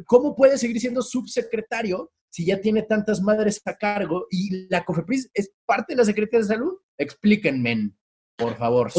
[0.05, 5.31] ¿cómo puede seguir siendo subsecretario si ya tiene tantas madres a cargo y la COFEPRIS
[5.33, 6.75] es parte de la Secretaría de Salud?
[6.99, 7.93] Explíquenme,
[8.37, 8.91] por favor.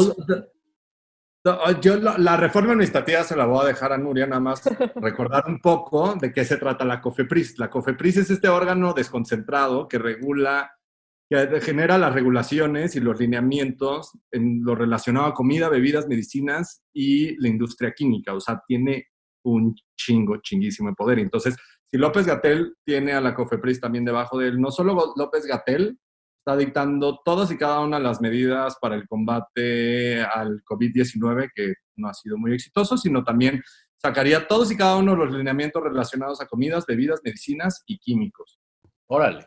[1.80, 4.62] Yo la, reforma administrativa se la voy a dejar a Nuria, nada más
[4.96, 7.58] recordar un poco de qué se trata la COFEPRIS.
[7.58, 10.77] La COFEPRIS es este órgano desconcentrado que regula,
[11.28, 17.36] que genera las regulaciones y los lineamientos en lo relacionado a comida, bebidas, medicinas y
[17.40, 18.34] la industria química.
[18.34, 19.08] O sea, tiene
[19.44, 21.18] un chingo, chinguísimo de poder.
[21.18, 21.56] Entonces,
[21.90, 25.98] si López Gatel tiene a la COFEPRIS también debajo de él, no solo López Gatel,
[26.38, 31.74] está dictando todas y cada una de las medidas para el combate al COVID-19, que
[31.96, 33.62] no ha sido muy exitoso, sino también
[33.98, 38.58] sacaría todos y cada uno de los lineamientos relacionados a comidas, bebidas, medicinas y químicos.
[39.08, 39.46] Órale.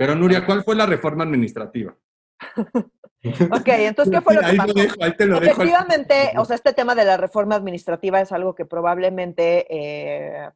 [0.00, 1.94] Pero Nuria, ¿cuál fue la reforma administrativa?
[2.56, 4.72] ok, entonces, ¿qué fue lo que pasó?
[5.02, 8.64] ahí te lo Efectivamente, o sea, este tema de la reforma administrativa es algo que
[8.64, 10.48] probablemente eh,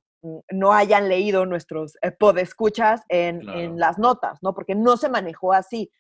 [0.51, 4.55] no hayan leído nuestros eh, podescuchas en, en las notas, ¿no?
[4.55, 5.93] Porque no se manejó así.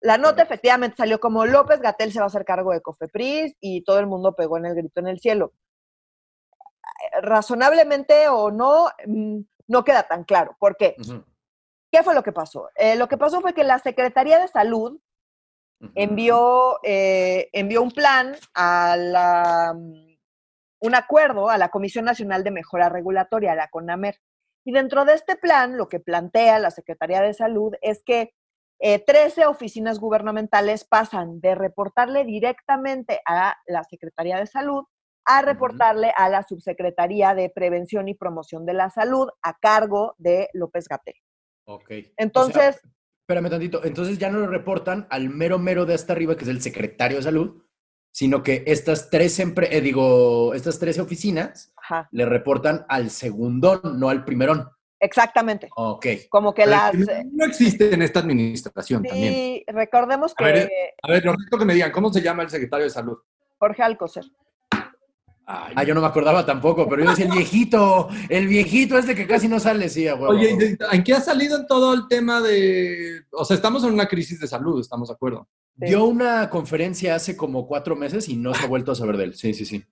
[0.00, 3.82] La nota efectivamente salió como López Gatel se va a hacer cargo de Cofepris y
[3.82, 5.52] todo el mundo pegó en el grito en el cielo.
[7.20, 10.56] Razonablemente o no, mm, no queda tan claro.
[10.60, 10.94] ¿Por qué?
[11.94, 12.70] ¿Qué fue lo que pasó?
[12.74, 14.98] Eh, lo que pasó fue que la Secretaría de Salud
[15.94, 19.72] envió, eh, envió un plan a la
[20.80, 24.18] un acuerdo a la Comisión Nacional de Mejora Regulatoria, la CONAMER.
[24.64, 28.32] Y dentro de este plan, lo que plantea la Secretaría de Salud es que
[28.80, 34.82] 13 eh, oficinas gubernamentales pasan de reportarle directamente a la Secretaría de Salud
[35.26, 40.48] a reportarle a la Subsecretaría de Prevención y Promoción de la Salud a cargo de
[40.54, 41.14] López Gatel.
[41.64, 41.90] Ok.
[42.16, 42.80] Entonces...
[43.20, 43.84] espérame tantito.
[43.84, 47.18] Entonces ya no lo reportan al mero mero de hasta arriba, que es el secretario
[47.18, 47.62] de Salud,
[48.12, 51.72] sino que estas tres, eh, digo, estas tres oficinas
[52.12, 54.68] le reportan al segundón, no al primerón.
[55.00, 55.68] Exactamente.
[55.76, 56.06] Ok.
[56.30, 56.94] Como que las...
[56.94, 59.62] No existe en esta administración sí, también.
[59.68, 60.44] recordemos que...
[60.44, 60.70] A ver,
[61.02, 63.18] a ver, lo que me digan, ¿cómo se llama el secretario de salud?
[63.58, 64.24] Jorge Alcocer.
[65.46, 69.26] Ah, yo no me acordaba tampoco, pero yo decía el viejito, el viejito este que
[69.26, 73.22] casi no sale, sí, a Oye, ¿en qué ha salido en todo el tema de...
[73.32, 75.48] O sea, estamos en una crisis de salud, estamos de acuerdo.
[75.76, 79.24] Dio una conferencia hace como cuatro meses y no se ha vuelto a saber de
[79.24, 79.34] él.
[79.34, 79.84] Sí, sí, sí.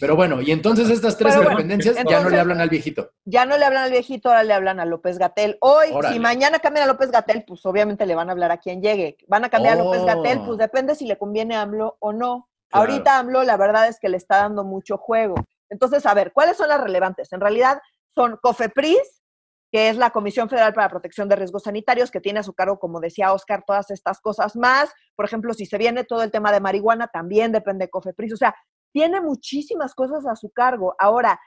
[0.00, 3.10] Pero bueno, y entonces estas tres dependencias ya no le hablan al viejito.
[3.24, 5.58] Ya no le hablan al viejito, ahora le hablan a López Gatel.
[5.60, 8.80] Hoy, si mañana cambian a López Gatel, pues obviamente le van a hablar a quien
[8.80, 9.18] llegue.
[9.28, 10.56] Van a cambiar a López Gatel, pues oh.
[10.56, 12.48] depende si le conviene a AMLO o no.
[12.72, 15.34] Ahorita AMLO, la verdad es que le está dando mucho juego.
[15.68, 17.32] Entonces, a ver, ¿cuáles son las relevantes?
[17.32, 17.80] En realidad
[18.14, 19.22] son COFEPRIS,
[19.70, 22.52] que es la Comisión Federal para la Protección de Riesgos Sanitarios, que tiene a su
[22.52, 24.92] cargo, como decía Oscar, todas estas cosas más.
[25.16, 28.34] Por ejemplo, si se viene todo el tema de marihuana, también depende de COFEPRIS.
[28.34, 28.54] O sea,
[28.92, 30.94] tiene muchísimas cosas a su cargo.
[30.98, 31.40] Ahora,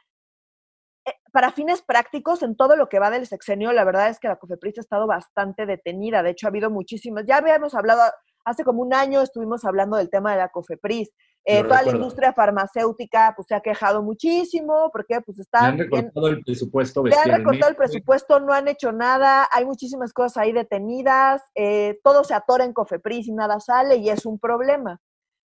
[1.06, 4.28] eh, para fines prácticos, en todo lo que va del sexenio, la verdad es que
[4.28, 6.24] la COFEPRIS ha estado bastante detenida.
[6.24, 7.26] De hecho, ha habido muchísimas.
[7.28, 8.02] Ya habíamos hablado,
[8.46, 11.12] hace como un año estuvimos hablando del tema de la COFEPRIS.
[11.48, 15.66] Eh, toda la industria farmacéutica pues, se ha quejado muchísimo porque pues está...
[15.66, 17.04] han recortado el presupuesto.
[17.04, 22.00] Le han recortado el presupuesto, no han hecho nada, hay muchísimas cosas ahí detenidas, eh,
[22.04, 25.00] todo se atora en COFEPRIS y nada sale y es un problema.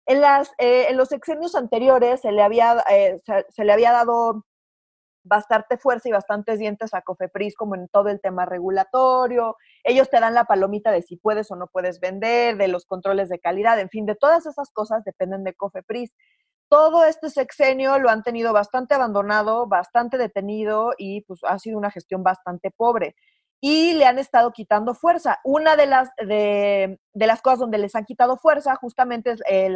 [0.06, 4.45] En, las, eh, en los sexenios anteriores se le, había, eh, se, le había dado
[5.26, 9.56] bastante fuerza y bastantes dientes a Cofepris como en todo el tema regulatorio.
[9.84, 13.28] Ellos te dan la palomita de si puedes o no puedes vender, de los controles
[13.28, 16.12] de calidad, en fin, de todas esas cosas dependen de Cofepris.
[16.68, 21.90] Todo este sexenio lo han tenido bastante abandonado, bastante detenido y pues ha sido una
[21.92, 23.14] gestión bastante pobre
[23.60, 25.40] y le han estado quitando fuerza.
[25.44, 29.74] Una de las, de, las cosas donde les han quitado fuerza justamente es eh,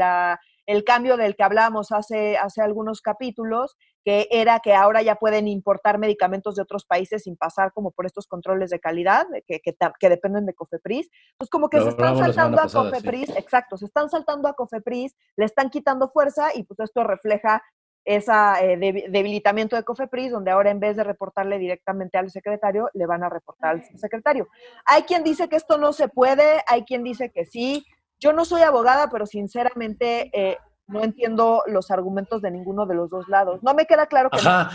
[0.67, 5.49] el cambio del que hablamos hace, hace algunos capítulos, que era que ahora ya pueden
[5.49, 10.09] importar medicamentos de otros países sin pasar como por estos controles de calidad que, que,
[10.09, 11.11] dependen de COFEPRIS.
[11.39, 15.45] Pues como que se están saltando a COFEPRIS, exacto, se están saltando a COFEPRIS, le
[15.45, 17.63] están quitando fuerza y pues esto refleja
[18.05, 23.07] ese eh, debilitamiento de COFEPRIS, donde ahora en vez de reportarle directamente al secretario, le
[23.07, 24.49] van a reportar al secretario.
[24.87, 27.85] Hay quien dice que esto no se puede, hay quien dice que sí.
[28.19, 30.59] Yo no soy abogada, pero sinceramente eh,
[30.91, 33.63] no entiendo los argumentos de ninguno de los dos lados.
[33.63, 34.71] No me queda claro que no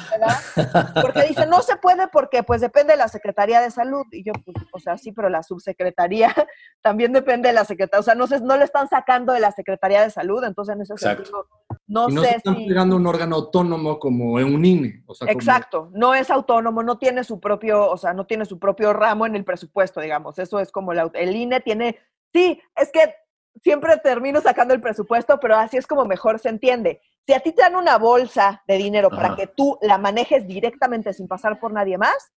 [0.53, 4.05] se porque dice, no se puede porque pues depende de la Secretaría de Salud.
[4.11, 6.33] Y yo, pues, o sea, sí, pero la subsecretaría
[6.81, 7.99] también depende de la Secretaría.
[7.99, 10.81] O sea, no, se, no le están sacando de la Secretaría de Salud, entonces en
[10.81, 11.47] ese sentido
[11.87, 15.03] no, no sé se están pegando un órgano autónomo como un INE.
[15.27, 19.25] Exacto, no es autónomo, no tiene su propio, o sea, no tiene su propio ramo
[19.25, 20.39] en el presupuesto, digamos.
[20.39, 21.99] Eso es como el INE tiene,
[22.33, 23.13] sí, es que
[23.61, 27.01] siempre termino sacando el presupuesto, pero así es como mejor se entiende.
[27.27, 31.13] Si a ti te dan una bolsa de dinero para que tú la manejes directamente
[31.13, 32.31] sin pasar por nadie más,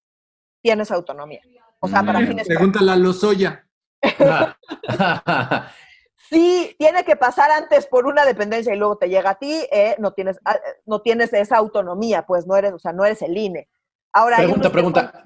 [0.63, 1.41] tienes autonomía.
[1.81, 3.67] O sea, para mm, fines Pregúntale a Lozoya.
[6.29, 9.97] sí, tiene que pasar antes por una dependencia y luego te llega a ti, eh,
[9.99, 13.37] no, tienes, ah, no tienes esa autonomía, pues no eres, o sea, no eres el
[13.37, 13.69] INE.
[14.13, 15.25] Ahora, pregunta, pregunta.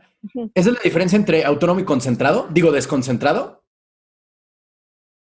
[0.54, 2.46] ¿Esa es la diferencia entre autónomo y concentrado?
[2.50, 3.62] Digo, desconcentrado.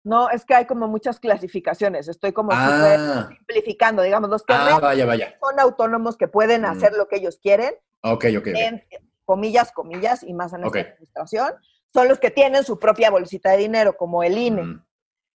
[0.05, 2.09] No, es que hay como muchas clasificaciones.
[2.09, 3.29] Estoy como ah.
[3.31, 5.37] simplificando, digamos, los que ah, vaya, vaya.
[5.41, 6.67] son autónomos que pueden mm.
[6.67, 7.75] hacer lo que ellos quieren.
[8.03, 8.47] Ok, ok.
[8.49, 8.83] En
[9.25, 11.55] comillas, comillas, y más en esta administración,
[11.93, 14.63] son los que tienen su propia bolsita de dinero, como el INE.
[14.63, 14.85] Mm.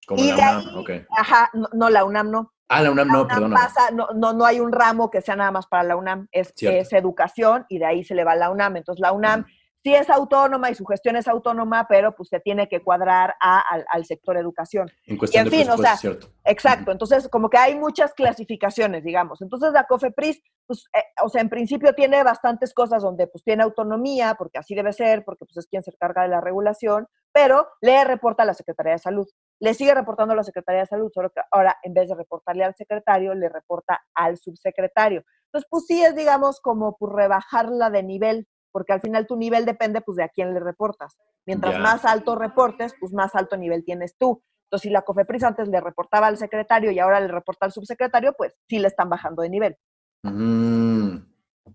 [0.06, 2.54] Como la UNAM, Ajá, no, la UNAM no.
[2.70, 3.54] Ah, la UNAM, no, perdón.
[3.94, 6.94] no, no, no hay un ramo que sea nada más para la UNAM, es, es
[6.94, 8.78] educación y de ahí se le va a la UNAM.
[8.78, 9.46] Entonces la UNAM
[9.84, 14.06] sí es autónoma y su gestión es autónoma, pero pues se tiene que cuadrar al,
[14.06, 14.90] sector educación.
[15.06, 16.30] En cuestión de o sea, cierto.
[16.46, 19.42] Exacto, entonces como que hay muchas clasificaciones, digamos.
[19.42, 23.64] Entonces la COFEPRIS, pues, eh, o sea, en principio tiene bastantes cosas donde pues tiene
[23.64, 27.68] autonomía, porque así debe ser, porque pues es quien se encarga de la regulación, pero
[27.82, 29.28] le reporta a la Secretaría de Salud.
[29.60, 32.64] Le sigue reportando a la Secretaría de Salud, solo que ahora en vez de reportarle
[32.64, 35.24] al secretario, le reporta al subsecretario.
[35.46, 39.66] Entonces, pues sí es, digamos, como por rebajarla de nivel, porque al final tu nivel
[39.66, 41.18] depende pues de a quién le reportas.
[41.46, 44.44] Mientras más alto reportes, pues más alto nivel tienes tú.
[44.66, 48.34] Entonces, si la COFEPRIS antes le reportaba al secretario y ahora le reporta al subsecretario,
[48.36, 49.78] pues sí le están bajando de nivel.
[50.24, 51.18] Mm,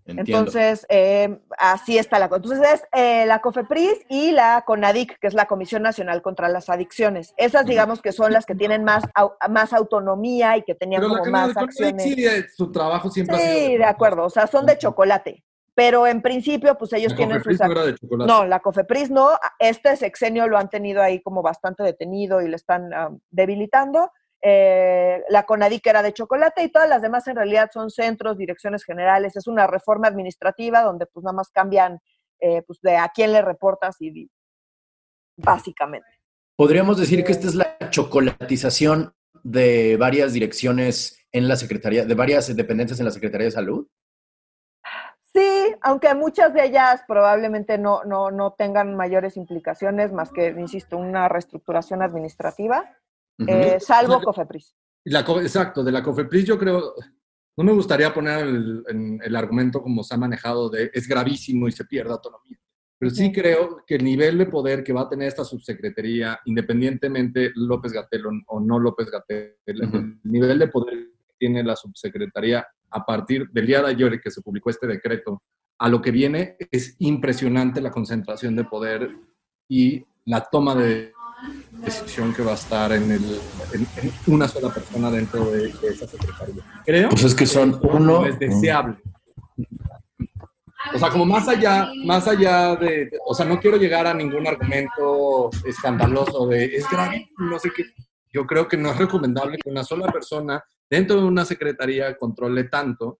[0.05, 2.41] Entonces, eh, así está la cosa.
[2.43, 6.69] Entonces, es eh, la COFEPRIS y la CONADIC, que es la Comisión Nacional contra las
[6.69, 7.33] Adicciones.
[7.37, 9.03] Esas, digamos, que son las que tienen más,
[9.49, 12.03] más autonomía y que tenían como más acciones.
[12.03, 12.25] Sí,
[12.55, 13.77] su trabajo siempre sí, ha sido...
[13.79, 14.25] de acuerdo.
[14.25, 15.43] O sea, son de chocolate
[15.75, 17.57] pero en principio, pues ellos tienen sus...
[17.57, 19.29] No, no, la COFEPRIS no.
[19.59, 22.89] Este sexenio lo han tenido ahí como bastante detenido y le están
[23.29, 24.11] debilitando.
[24.41, 28.83] Eh, la CONADIC era de chocolate y todas las demás en realidad son centros, direcciones
[28.83, 31.99] generales, es una reforma administrativa donde pues nada más cambian
[32.39, 34.29] eh, pues, de a quién le reportas y
[35.35, 36.07] básicamente.
[36.55, 42.53] Podríamos decir que esta es la chocolatización de varias direcciones en la Secretaría, de varias
[42.55, 43.87] dependencias en la Secretaría de Salud.
[45.33, 50.97] Sí, aunque muchas de ellas probablemente no, no, no tengan mayores implicaciones más que, insisto,
[50.97, 52.97] una reestructuración administrativa,
[53.47, 54.75] eh, salvo COFEPRIS.
[55.05, 56.93] La, exacto, de la COFEPRIS yo creo,
[57.57, 58.83] no me gustaría poner el,
[59.23, 62.57] el, argumento como se ha manejado de es gravísimo y se pierde autonomía.
[62.99, 67.51] Pero sí creo que el nivel de poder que va a tener esta subsecretaría, independientemente
[67.55, 73.05] López Gatel o no López Gatel, el nivel de poder que tiene la subsecretaría a
[73.05, 75.41] partir del día de ayer que se publicó este decreto
[75.77, 79.09] a lo que viene, es impresionante la concentración de poder
[79.69, 81.13] y la toma de
[81.81, 83.39] decisión que va a estar en, el,
[84.27, 86.63] una sola persona dentro de, esa secretaría.
[86.85, 88.97] Creo pues es que son uno es deseable.
[90.93, 94.47] O sea, como más allá, más allá de, o sea, no quiero llegar a ningún
[94.47, 97.83] argumento escandaloso de es grave, no sé qué.
[98.31, 102.65] Yo creo que no es recomendable que una sola persona dentro de una secretaría controle
[102.65, 103.19] tanto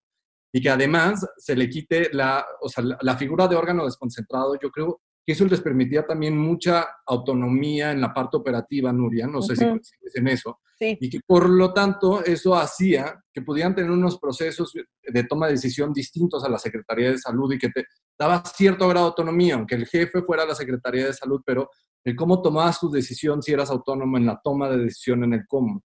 [0.52, 4.58] y que además se le quite la, o sea, la, figura de órgano desconcentrado.
[4.62, 9.44] Yo creo que eso les permitía también mucha autonomía en la parte operativa, Nuria, no
[9.44, 13.92] sé si coincides en eso, y que por lo tanto eso hacía que pudieran tener
[13.92, 17.86] unos procesos de toma de decisión distintos a la Secretaría de Salud y que te
[18.18, 21.70] daba cierto grado de autonomía, aunque el jefe fuera la Secretaría de Salud, pero
[22.04, 25.46] el cómo tomabas tu decisión si eras autónomo en la toma de decisión en el
[25.48, 25.84] cómo.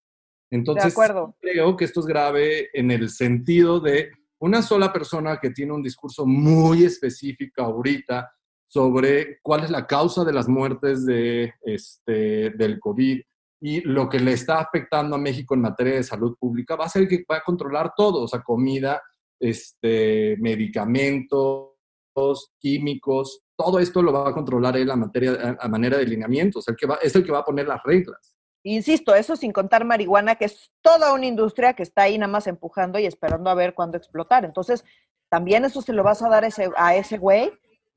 [0.50, 0.96] Entonces,
[1.38, 5.82] creo que esto es grave en el sentido de una sola persona que tiene un
[5.82, 8.30] discurso muy específico ahorita
[8.66, 13.20] sobre cuál es la causa de las muertes de, este, del COVID,
[13.60, 16.88] y lo que le está afectando a México en materia de salud pública va a
[16.90, 19.00] ser que va a controlar todo, o comida,
[19.40, 21.70] este, medicamentos,
[22.58, 26.62] químicos, todo esto lo va a controlar él a, materia, a manera de lineamientos, o
[26.62, 28.36] sea, que va, es el que va a poner las reglas.
[28.62, 32.46] Insisto, eso sin contar marihuana, que es toda una industria que está ahí nada más
[32.46, 34.44] empujando y esperando a ver cuándo explotar.
[34.44, 34.84] Entonces,
[35.28, 37.50] también eso se lo vas a dar ese, a ese güey.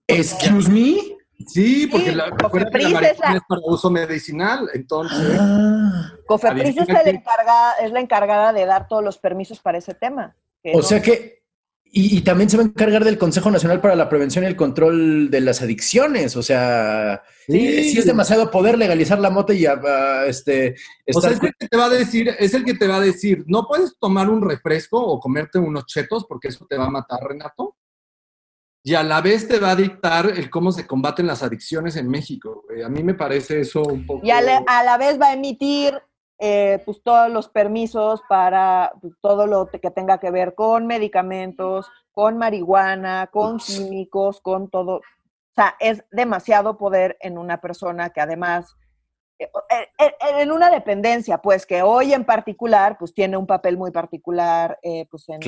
[0.07, 1.17] Excuse me.
[1.45, 3.17] Sí, porque la, Cofepris la es,
[3.47, 5.37] para uso medicinal, entonces.
[5.39, 6.11] Ah.
[6.25, 10.35] Cofepris es la, encargada, es la encargada de dar todos los permisos para ese tema.
[10.73, 11.43] O sea que,
[11.85, 15.29] y, también se va a encargar del Consejo Nacional para la Prevención y el Control
[15.29, 16.35] de las Adicciones.
[16.35, 19.65] O sea, sí, es demasiado poder legalizar la mota y
[20.27, 20.75] este.
[21.13, 23.01] O sea, es el que te va a decir, es el que te va a
[23.01, 26.91] decir, no puedes tomar un refresco o comerte unos chetos porque eso te va a
[26.91, 27.76] matar, Renato
[28.87, 32.07] y a la vez te va a dictar el cómo se combaten las adicciones en
[32.07, 32.63] México.
[32.85, 34.25] A mí me parece eso un poco...
[34.25, 36.01] Y a la, vez va a emitir
[36.39, 41.91] eh, pues todos los permisos para pues, todo lo que tenga que ver con medicamentos,
[42.13, 44.99] con marihuana, con químicos, con todo.
[44.99, 45.01] O
[45.53, 48.73] sea, es demasiado poder en una persona que además,
[49.37, 49.49] eh,
[49.99, 54.79] eh, en una dependencia, pues que hoy en particular, pues tiene un papel muy particular
[55.11, 55.41] pues en,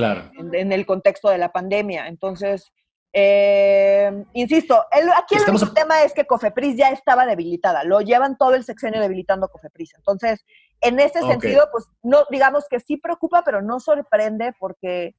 [0.54, 2.10] en el contexto de la pandemia.
[2.10, 2.74] Entonces,
[3.12, 4.86] eh, insisto,
[5.18, 9.50] aquí el tema es que Cofepris ya estaba debilitada, lo llevan todo el sexenio debilitando
[9.50, 9.96] Cofepris.
[9.96, 10.46] Entonces,
[10.82, 15.16] en ese sentido, pues no, digamos que sí preocupa, pero no sorprende porque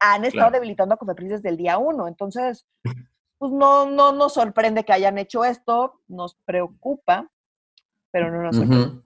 [0.00, 2.08] han estado debilitando a Cofepris desde el día uno.
[2.08, 2.66] Entonces,
[3.38, 7.30] pues no, no nos sorprende que hayan hecho esto, nos preocupa,
[8.10, 9.02] pero no nos sorprende.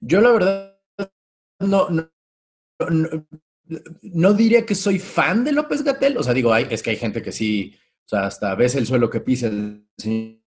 [0.00, 0.80] Yo la verdad
[1.60, 2.10] no, no
[2.88, 3.26] no
[4.34, 7.22] diría que soy fan de López Gatel, o sea, digo, hay, es que hay gente
[7.22, 7.74] que sí,
[8.06, 10.40] o sea, hasta ves el suelo que pisa el señor,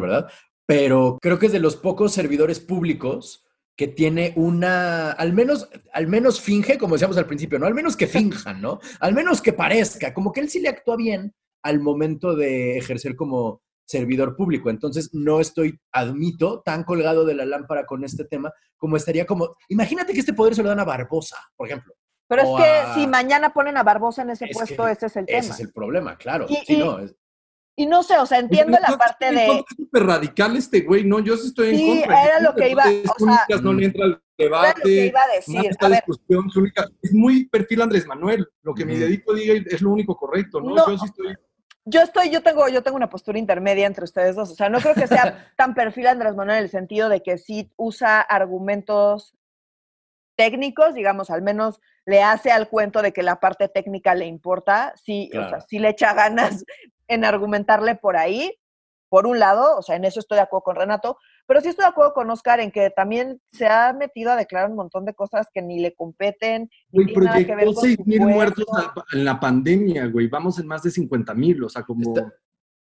[0.00, 0.30] ¿verdad?
[0.66, 3.44] Pero creo que es de los pocos servidores públicos
[3.76, 7.66] que tiene una, al menos, al menos finge, como decíamos al principio, ¿no?
[7.66, 8.78] Al menos que finjan, ¿no?
[9.00, 13.16] Al menos que parezca, como que él sí le actúa bien al momento de ejercer
[13.16, 14.70] como servidor público.
[14.70, 19.56] Entonces, no estoy, admito, tan colgado de la lámpara con este tema como estaría como,
[19.68, 21.94] imagínate que este poder se lo dan a Barbosa, por ejemplo.
[22.30, 25.38] Pero es que si mañana ponen a Barbosa en ese puesto, ese es el tema.
[25.40, 26.46] Ese es el problema, claro.
[27.76, 29.46] Y, no, sé, o sea, entiendo la parte de...
[29.46, 31.18] Es súper radical este güey, ¿no?
[31.18, 32.22] Yo sí estoy en contra.
[32.22, 34.68] Sí, era lo que iba, o sea, no le entra al debate.
[34.68, 35.76] Era lo que iba a decir.
[35.80, 38.46] A ver, discusión, única, es muy perfil Andrés Manuel.
[38.62, 40.76] Lo que mi dedito diga es lo único correcto, ¿no?
[40.76, 41.34] yo sí estoy
[41.86, 44.50] yo estoy, yo tengo, yo tengo una postura intermedia entre ustedes dos.
[44.50, 47.38] O sea, no creo que sea tan perfil Andrés Manuel en el sentido de que
[47.38, 49.34] sí usa argumentos
[50.36, 54.92] técnicos, digamos, al menos le hace al cuento de que la parte técnica le importa,
[54.96, 56.64] sí, o sea, sí le echa ganas
[57.08, 58.56] en argumentarle por ahí,
[59.08, 61.84] por un lado, o sea, en eso estoy de acuerdo con Renato, pero sí estoy
[61.84, 65.14] de acuerdo con Oscar en que también se ha metido a declarar un montón de
[65.14, 66.70] cosas que ni le competen.
[66.92, 68.64] Ni güey, proyectó 6 mil muertos
[69.12, 70.28] en la pandemia, güey.
[70.28, 72.14] Vamos en más de 50 mil, o sea, como...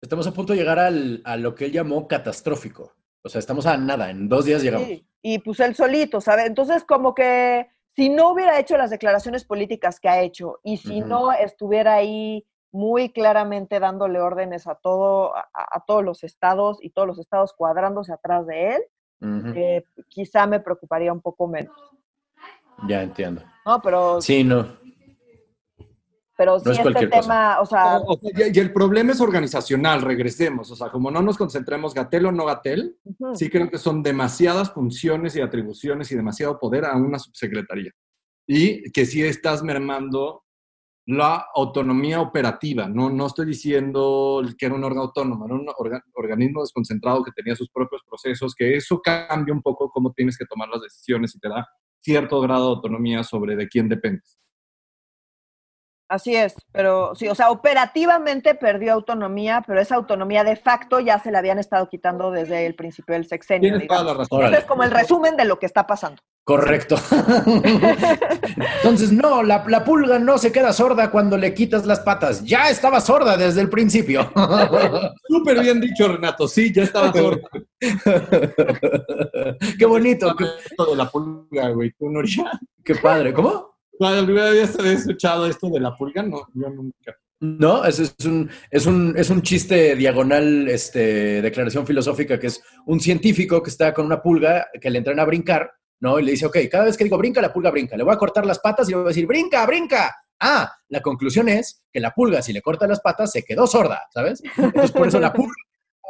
[0.01, 2.95] estamos a punto de llegar al, a lo que él llamó catastrófico.
[3.23, 4.87] O sea, estamos a nada, en dos días llegamos.
[4.87, 5.07] Sí.
[5.21, 6.47] Y pues él solito, ¿sabes?
[6.47, 7.67] Entonces, como que
[7.97, 12.45] si no hubiera hecho las declaraciones políticas que ha hecho y si no estuviera ahí
[12.71, 18.13] muy claramente dándole órdenes a todo, a, todos los estados y todos los estados cuadrándose
[18.13, 18.81] atrás de él,
[19.55, 21.75] eh, quizá me preocuparía un poco menos.
[22.87, 23.41] Ya entiendo.
[23.65, 24.21] No, pero.
[24.21, 24.67] Sí, no.
[26.38, 27.99] Pero sí, este tema, o sea.
[28.21, 30.69] y, el problema es organizacional, regresemos.
[30.69, 32.95] O sea, como no nos concentremos Gatel o no Gatel,
[33.33, 37.91] sí creo que son demasiadas funciones y atribuciones y demasiado poder a una subsecretaría.
[38.45, 40.43] Y que sí estás mermando
[41.07, 42.88] la autonomía operativa.
[42.88, 45.67] No, no estoy diciendo que era un órgano autónomo, era un
[46.13, 50.45] organismo desconcentrado que tenía sus propios procesos, que eso cambia un poco cómo tienes que
[50.45, 51.65] tomar las decisiones y te da
[52.01, 54.38] cierto grado de autonomía sobre de quién dependes.
[56.09, 61.19] Así es, pero sí, o sea, operativamente perdió autonomía, pero esa autonomía de facto ya
[61.19, 63.71] se la habían estado quitando desde el principio del sexenio.
[63.71, 64.53] Tienes toda la razón.
[64.53, 66.21] es como el resumen de lo que está pasando.
[66.45, 66.95] Correcto.
[68.77, 72.45] Entonces, no, la, la, pulga no se queda sorda cuando le quitas las patas.
[72.45, 74.31] Ya estaba sorda desde el principio.
[75.27, 76.47] Súper bien dicho, Renato.
[76.47, 77.49] Sí, ya estaba sorda.
[79.77, 80.33] Qué bonito.
[80.33, 81.93] de la pulga, güey.
[82.81, 83.33] Qué padre.
[83.33, 83.76] ¿Cómo?
[83.99, 87.15] La primera vez había escuchado esto de la pulga, no, yo nunca.
[87.39, 92.61] No, es, es, un, es, un, es un chiste diagonal, este, declaración filosófica, que es
[92.87, 96.19] un científico que está con una pulga que le entrena a brincar, ¿no?
[96.19, 97.95] Y le dice, ok, cada vez que digo brinca, la pulga brinca.
[97.95, 100.15] Le voy a cortar las patas y le voy a decir, brinca, brinca.
[100.39, 104.07] Ah, la conclusión es que la pulga, si le corta las patas, se quedó sorda,
[104.11, 104.41] ¿sabes?
[104.57, 105.53] Entonces, por eso la pulga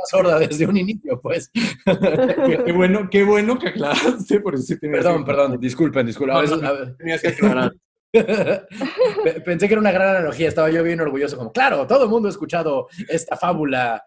[0.05, 1.51] sorda desde un inicio, pues.
[1.53, 4.41] qué, bueno, qué bueno que aclaraste,
[4.79, 6.95] Perdón, perdón, disculpen, disculpen.
[6.97, 7.73] tenías que aclarar.
[9.45, 12.27] Pensé que era una gran analogía, estaba yo bien orgulloso, como, claro, todo el mundo
[12.27, 14.03] ha escuchado esta fábula.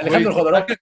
[0.00, 0.74] Alejandro Jodorowsky.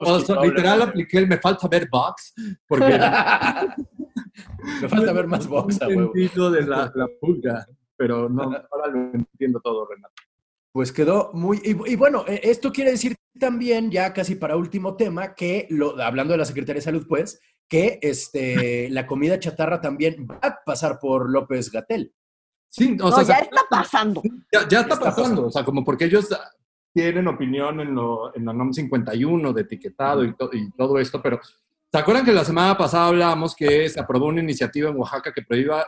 [0.42, 2.34] literal apliqué el me falta ver box,
[2.66, 2.98] porque...
[4.82, 6.12] me falta ver más box, a huevo.
[6.50, 10.14] de la, la pulga, pero no, ahora lo entiendo todo, Renato.
[10.72, 11.60] Pues quedó muy...
[11.62, 16.32] Y, bueno, e, esto quiere decir también, ya casi para último tema, que lo, hablando
[16.32, 20.98] de la Secretaría de Salud, pues, que este, la comida chatarra también va a pasar
[20.98, 22.14] por López Gatel.
[22.70, 24.22] Sí, o sea, ya está pasando.
[24.50, 25.46] Ya, está, pasando.
[25.46, 26.26] o sea, como porque ellos
[26.94, 31.38] tienen opinión en, lo, en la NOM 51 de etiquetado y, y todo esto, pero
[31.94, 35.42] ¿Se acuerdan que la semana pasada hablábamos que se aprobó una iniciativa en Oaxaca que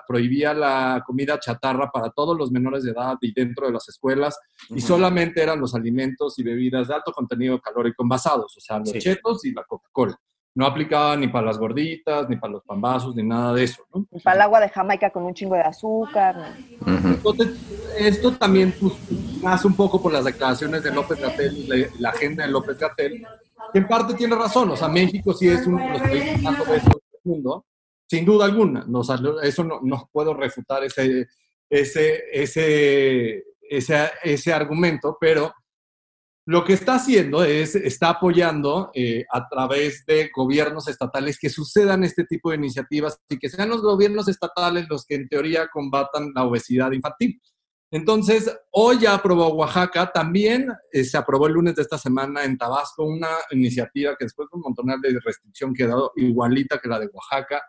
[0.06, 4.38] prohibía la comida chatarra para todos los menores de edad y dentro de las escuelas
[4.68, 8.92] y solamente eran los alimentos y bebidas de alto contenido calórico envasados, o sea, los
[8.92, 10.14] chetos y la Coca-Cola.
[10.54, 13.82] No aplicaba ni para las gorditas, ni para los pambazos, ni nada de eso.
[13.94, 14.06] ¿no?
[14.10, 16.54] Ni para el agua de Jamaica con un chingo de azúcar.
[16.86, 17.48] Entonces,
[17.98, 18.92] esto también pues,
[19.42, 23.26] nace un poco por las declaraciones de López Gatel, la, la agenda de López Gatel,
[23.72, 26.88] en parte tiene razón, o sea, México sí es uno de los países más obesos
[26.88, 27.66] del mundo,
[28.08, 29.00] sin duda alguna, no,
[29.42, 31.26] eso no, no, puedo refutar ese,
[31.68, 35.52] ese, ese, ese, ese argumento, pero
[36.46, 42.04] lo que está haciendo es, está apoyando eh, a través de gobiernos estatales que sucedan
[42.04, 46.32] este tipo de iniciativas y que sean los gobiernos estatales los que en teoría combatan
[46.34, 47.40] la obesidad infantil.
[47.90, 52.58] Entonces, hoy ya aprobó Oaxaca, también eh, se aprobó el lunes de esta semana en
[52.58, 57.08] Tabasco una iniciativa que después de un montón de restricción quedó igualita que la de
[57.12, 57.62] Oaxaca.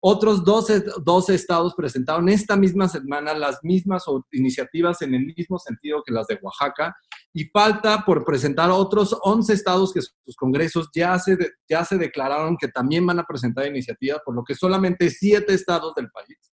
[0.00, 6.02] Otros 12, 12, estados presentaron esta misma semana las mismas iniciativas en el mismo sentido
[6.04, 6.96] que las de Oaxaca
[7.32, 11.36] y falta por presentar otros 11 estados que sus congresos ya se,
[11.68, 15.94] ya se declararon que también van a presentar iniciativas, por lo que solamente 7 estados
[15.94, 16.47] del país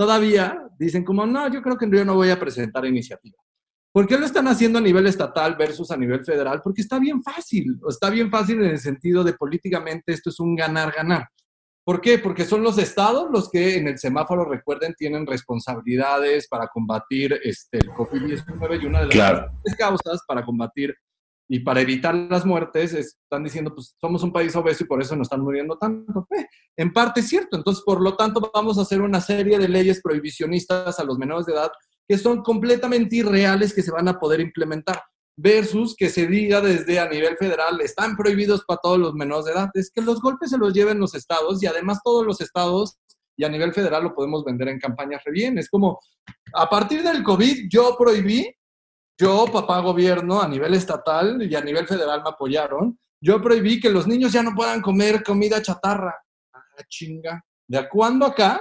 [0.00, 3.36] todavía dicen como, no, yo creo que yo no voy a presentar iniciativa.
[3.92, 6.62] ¿Por qué lo están haciendo a nivel estatal versus a nivel federal?
[6.64, 10.56] Porque está bien fácil, está bien fácil en el sentido de políticamente esto es un
[10.56, 11.28] ganar-ganar.
[11.84, 12.18] ¿Por qué?
[12.18, 17.76] Porque son los estados los que en el semáforo, recuerden, tienen responsabilidades para combatir este,
[17.76, 20.96] el COVID-19 y una de las causas para combatir
[21.52, 25.16] y para evitar las muertes están diciendo, pues somos un país obeso y por eso
[25.16, 26.28] nos están muriendo tanto.
[26.30, 26.46] Eh,
[26.76, 30.00] en parte es cierto, entonces por lo tanto vamos a hacer una serie de leyes
[30.00, 31.72] prohibicionistas a los menores de edad
[32.06, 35.02] que son completamente irreales que se van a poder implementar
[35.36, 39.52] versus que se diga desde a nivel federal, están prohibidos para todos los menores de
[39.52, 42.96] edad, es que los golpes se los lleven los estados y además todos los estados
[43.36, 45.58] y a nivel federal lo podemos vender en campañas re bien.
[45.58, 45.98] Es como,
[46.54, 48.54] a partir del COVID yo prohibí
[49.20, 53.90] yo, papá gobierno, a nivel estatal y a nivel federal me apoyaron, yo prohibí que
[53.90, 56.16] los niños ya no puedan comer comida chatarra.
[56.54, 57.44] Ah, chinga.
[57.68, 58.60] ¿De cuándo acá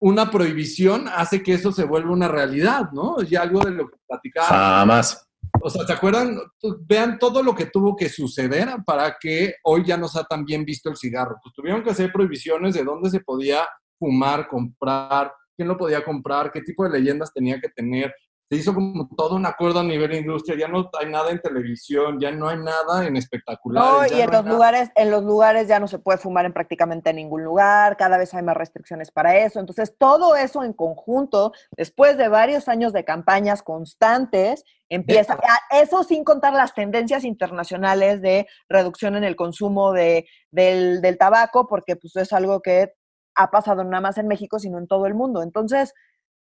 [0.00, 3.20] una prohibición hace que eso se vuelva una realidad, ¿no?
[3.20, 4.46] Ya algo de lo que platicaba.
[4.46, 5.26] Jamás.
[5.60, 6.38] O sea, ¿se acuerdan?
[6.86, 10.64] Vean todo lo que tuvo que suceder para que hoy ya no sea tan bien
[10.64, 11.36] visto el cigarro.
[11.42, 13.66] Pues tuvieron que hacer prohibiciones de dónde se podía
[13.98, 18.14] fumar, comprar, quién lo podía comprar, qué tipo de leyendas tenía que tener,
[18.48, 21.40] se hizo como todo un acuerdo a nivel de industria, ya no hay nada en
[21.40, 23.84] televisión, ya no hay nada en espectacular.
[23.84, 27.12] No, y en los lugares, en los lugares ya no se puede fumar en prácticamente
[27.12, 29.60] ningún lugar, cada vez hay más restricciones para eso.
[29.60, 35.38] Entonces, todo eso en conjunto, después de varios años de campañas constantes, empieza,
[35.70, 41.66] eso sin contar las tendencias internacionales de reducción en el consumo de, del, del tabaco,
[41.66, 42.94] porque pues es algo que
[43.34, 45.42] ha pasado no nada más en México, sino en todo el mundo.
[45.42, 45.94] Entonces,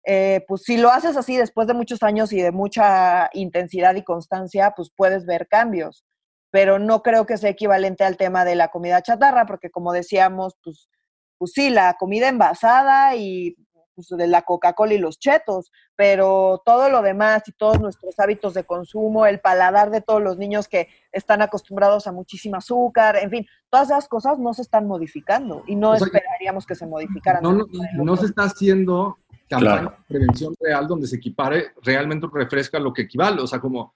[0.03, 4.03] eh, pues si lo haces así después de muchos años y de mucha intensidad y
[4.03, 6.05] constancia, pues puedes ver cambios.
[6.51, 10.57] Pero no creo que sea equivalente al tema de la comida chatarra, porque como decíamos,
[10.63, 10.89] pues,
[11.37, 13.55] pues sí, la comida envasada y
[13.95, 18.53] pues, de la Coca-Cola y los chetos, pero todo lo demás y todos nuestros hábitos
[18.53, 23.29] de consumo, el paladar de todos los niños que están acostumbrados a muchísimo azúcar, en
[23.29, 27.43] fin, todas esas cosas no se están modificando y no esperaríamos que se modificaran.
[27.43, 29.17] No, no se está haciendo
[29.59, 33.41] campaña de prevención real donde se equipare realmente un refresco a lo que equivale.
[33.41, 33.95] O sea, como,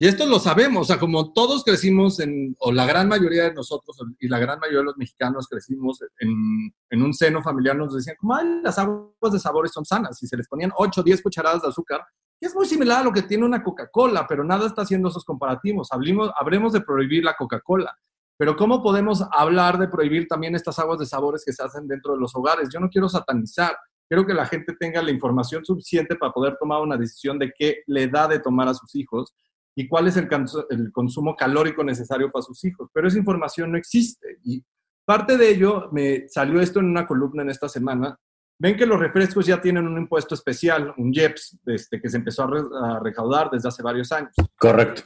[0.00, 3.54] y esto lo sabemos, o sea, como todos crecimos en, o la gran mayoría de
[3.54, 7.94] nosotros y la gran mayoría de los mexicanos crecimos en, en un seno familiar, nos
[7.94, 11.04] decían, como, ay, las aguas de sabores son sanas, y se les ponían 8 o
[11.04, 12.04] 10 cucharadas de azúcar,
[12.40, 15.24] y es muy similar a lo que tiene una Coca-Cola, pero nada está haciendo esos
[15.24, 15.88] comparativos.
[15.90, 17.96] Hablemos, habremos de prohibir la Coca-Cola.
[18.38, 22.12] Pero ¿cómo podemos hablar de prohibir también estas aguas de sabores que se hacen dentro
[22.12, 22.68] de los hogares?
[22.72, 23.76] Yo no quiero satanizar,
[24.08, 27.82] Quiero que la gente tenga la información suficiente para poder tomar una decisión de qué
[27.86, 29.34] le da de tomar a sus hijos
[29.76, 30.28] y cuál es el,
[30.70, 32.88] el consumo calórico necesario para sus hijos.
[32.92, 34.38] Pero esa información no existe.
[34.42, 34.64] Y
[35.04, 38.18] parte de ello, me salió esto en una columna en esta semana.
[38.58, 42.42] Ven que los refrescos ya tienen un impuesto especial, un IEPS, este, que se empezó
[42.42, 44.32] a, recaudar desde hace varios años.
[44.58, 45.02] Correcto.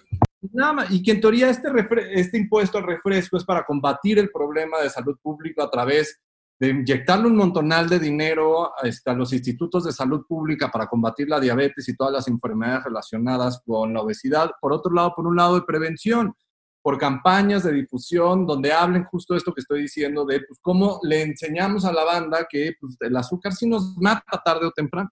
[0.53, 1.69] Nada más, y que en teoría este,
[2.13, 6.21] este impuesto al refresco es para combatir el problema de salud pública a través
[6.63, 11.29] de inyectarle un montonal de dinero este, a los institutos de salud pública para combatir
[11.29, 14.49] la diabetes y todas las enfermedades relacionadas con la obesidad.
[14.61, 16.33] Por otro lado, por un lado de prevención,
[16.81, 21.23] por campañas de difusión donde hablen justo esto que estoy diciendo de pues, cómo le
[21.23, 25.11] enseñamos a la banda que pues, el azúcar sí nos mata tarde o temprano.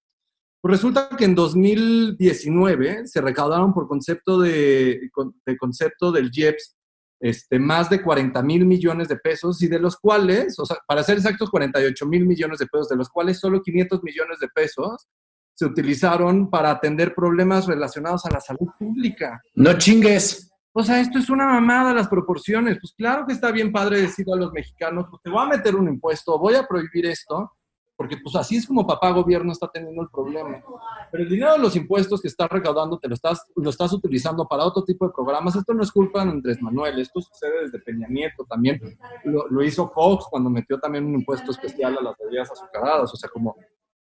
[0.60, 5.00] Pues resulta que en 2019 se recaudaron por concepto de,
[5.44, 6.76] de concepto del IEPS
[7.20, 11.02] este, más de 40 mil millones de pesos y de los cuales, o sea, para
[11.02, 15.06] ser exactos, 48 mil millones de pesos, de los cuales solo 500 millones de pesos
[15.54, 19.42] se utilizaron para atender problemas relacionados a la salud pública.
[19.54, 20.50] No chingues.
[20.72, 22.78] O sea, esto es una mamada las proporciones.
[22.80, 25.76] Pues claro que está bien padre decir a los mexicanos, pues te voy a meter
[25.76, 27.52] un impuesto, voy a prohibir esto,
[28.00, 30.64] porque pues así es como papá gobierno está teniendo el problema.
[31.12, 34.48] Pero el dinero de los impuestos que estás recaudando te lo estás, lo estás utilizando
[34.48, 35.54] para otro tipo de programas.
[35.54, 38.80] Esto no es culpa de Andrés Manuel, esto sucede desde Peña Nieto también.
[39.24, 43.12] Lo, hizo Fox cuando metió también un impuesto especial a las bebidas azucaradas.
[43.12, 43.54] O sea, como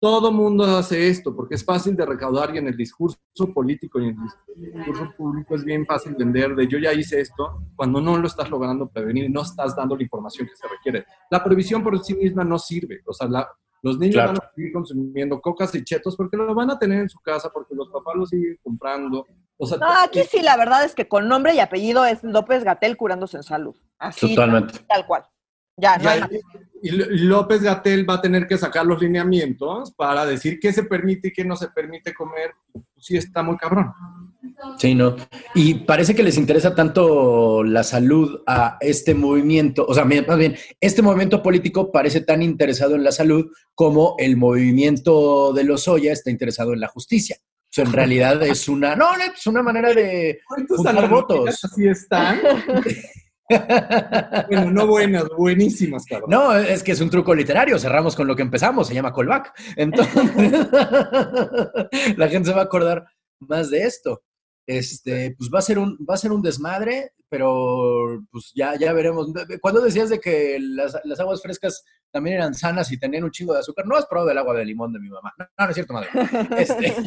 [0.00, 3.16] todo mundo hace esto porque es fácil de recaudar y en el discurso
[3.54, 4.16] político y en
[4.56, 8.26] el discurso público es bien fácil vender de yo ya hice esto cuando no lo
[8.26, 11.06] estás logrando prevenir, no estás dando la información que se requiere.
[11.30, 13.00] La previsión por sí misma no sirve.
[13.06, 13.48] O sea, la,
[13.84, 17.08] los niños van a seguir consumiendo cocas y chetos porque lo van a tener en
[17.10, 19.26] su casa, porque los papás lo siguen comprando.
[19.58, 23.36] no, aquí sí, la verdad es que con nombre y apellido es López Gatel curándose
[23.36, 23.76] en salud.
[23.98, 24.78] Así, Totalmente.
[24.88, 25.24] Tal, cual.
[25.76, 26.10] Ya, no
[26.80, 31.28] y, López Gatel va a tener que sacar los lineamientos para decir qué se permite
[31.28, 32.52] y qué no se permite comer.
[32.96, 33.92] Sí, está muy cabrón.
[34.78, 35.16] Sí, no.
[35.54, 40.56] Y parece que les interesa tanto la salud a este movimiento, o sea, más bien,
[40.80, 46.12] este movimiento político parece tan interesado en la salud como el movimiento de los Oya
[46.12, 47.36] está interesado en la justicia.
[47.40, 51.64] O sea, en realidad es una, no, es una manera de juntar votos.
[51.64, 52.40] Así están.
[54.48, 56.30] bueno, no buenas, buenísimas, cabrón.
[56.30, 57.78] No, es que es un truco literario.
[57.78, 59.52] Cerramos con lo que empezamos, se llama callback.
[59.76, 60.14] Entonces,
[62.16, 63.04] la gente se va a acordar
[63.40, 64.22] más de esto
[64.66, 68.92] este, pues va a ser un, va a ser un desmadre, pero pues ya, ya
[68.92, 69.28] veremos.
[69.60, 73.58] Cuando decías de que las, aguas frescas también eran sanas y tenían un chingo de
[73.58, 75.32] azúcar, no has probado el agua de limón de mi mamá.
[75.36, 76.08] No, no, es cierto, madre.
[76.58, 76.94] Este...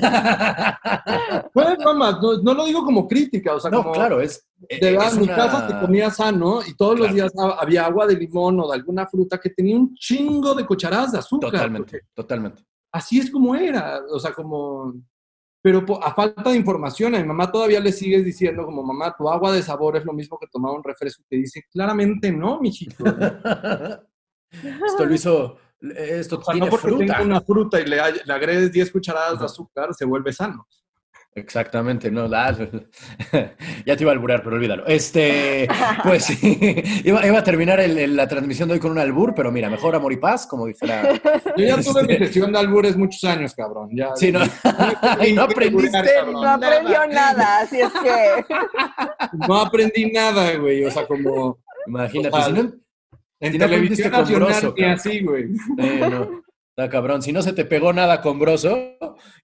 [1.54, 4.46] Pues, mamá, no, lo digo como crítica, o sea, no, claro, es.
[4.70, 8.60] De verdad, mi casa te comía sano y todos los días había agua de limón
[8.60, 11.52] o de alguna fruta que tenía un chingo de cucharadas de azúcar.
[11.52, 12.64] Totalmente, totalmente.
[12.92, 14.94] Así es como era, o sea, como
[15.68, 19.28] pero a falta de información, a mi mamá todavía le sigues diciendo como, mamá, tu
[19.28, 21.24] agua de sabor es lo mismo que tomar un refresco.
[21.24, 23.04] Y te dice, claramente no, mijito.
[24.50, 25.58] esto lo hizo,
[25.94, 27.22] esto o no porque fruta.
[27.22, 30.66] una fruta y le, le agregues 10 cucharadas de azúcar, se vuelve sano.
[31.38, 32.28] Exactamente, no,
[33.86, 34.88] ya te iba a alburar, pero olvídalo.
[34.88, 35.68] Este,
[36.04, 39.96] pues sí, iba, a terminar la transmisión de hoy con un albur, pero mira, mejor
[39.96, 41.14] amor y paz, como dijera.
[41.56, 43.90] Yo ya tuve mi este sesión de albures muchos años, cabrón.
[43.92, 44.40] Ya, sí, no,
[45.28, 46.02] y no aprendiste.
[46.32, 48.46] no aprendió nada, así es que.
[49.48, 51.60] No aprendí nada, güey, o sea, como.
[51.86, 52.74] Imagínate, si no.
[53.40, 55.44] En televisión nacional ni así, güey.
[55.78, 56.47] Eh, no.
[56.78, 57.24] Está cabrón.
[57.24, 58.78] Si no se te pegó nada con broso,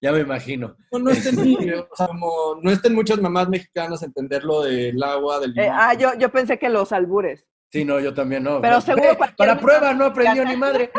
[0.00, 0.76] ya me imagino.
[0.92, 1.36] No, no estén,
[1.90, 5.68] o sea, como, no estén muchas mamás mexicanas a entender lo del agua, del eh,
[5.68, 7.44] ah, yo, yo pensé que los albures.
[7.72, 8.60] Sí, no, yo también no.
[8.60, 10.92] Pero seguro Para prueba no aprendió ni madre.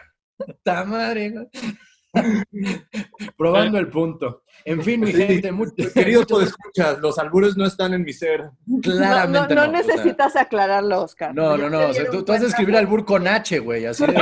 [0.62, 1.48] ¡Ta madre!
[3.38, 4.42] Probando el punto.
[4.66, 8.50] En fin, mi gente, muy, querido tú escuchas, los albures no están en mi ser.
[8.82, 9.64] Claramente no.
[9.64, 11.34] No, necesitas aclararlo, Oscar.
[11.34, 11.90] No, no, no.
[12.12, 14.12] tú, tú, has de escribir albur con H, güey, así de...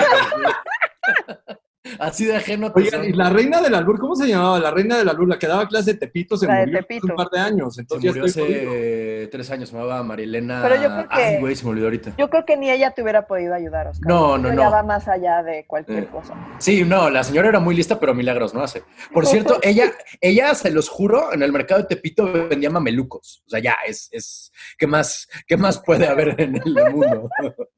[1.98, 2.72] Así de ajeno.
[2.74, 4.58] Oigan, y la reina del albur, ¿cómo se llamaba?
[4.58, 7.30] La reina del albur, la que daba clase de Tepito, se murió hace un par
[7.30, 7.78] de años.
[7.78, 10.60] Entonces se murió hace tres años, se llamaba Marilena.
[10.62, 12.14] Pero yo creo que, Ay, güey, se me olvidó ahorita.
[12.18, 14.08] Yo creo que ni ella te hubiera podido ayudar, Oscar.
[14.08, 14.70] No, no, no.
[14.70, 16.34] Va más allá de cualquier eh, cosa.
[16.58, 18.82] Sí, no, la señora era muy lista, pero milagros no hace.
[19.12, 23.42] Por cierto, ella, ella, se los juro, en el mercado de Tepito vendía mamelucos.
[23.46, 27.30] O sea, ya, es, es, ¿qué más, qué más puede haber en el mundo?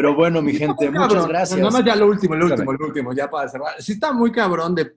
[0.00, 1.58] Pero bueno, mi gente, muchas gracias.
[1.58, 3.82] nada más ya lo último, lo último, lo último, ya para cerrar.
[3.82, 4.90] Sí está muy cabrón de...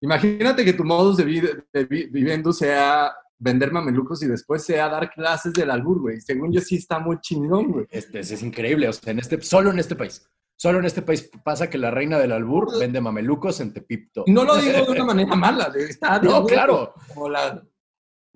[0.00, 1.24] Imagínate que tu modus de,
[1.84, 6.20] viviendo sea vender mamelucos y después sea dar clases del albur, güey.
[6.20, 7.86] Según yo sí está muy chingón, güey.
[7.90, 10.24] Este, es increíble, o sea, en este, solo en este país.
[10.54, 14.22] Solo en este país pasa que la reina del albur vende mamelucos en Tepipto.
[14.28, 16.94] No lo digo de una manera mala, está No, claro.
[17.08, 17.60] Como la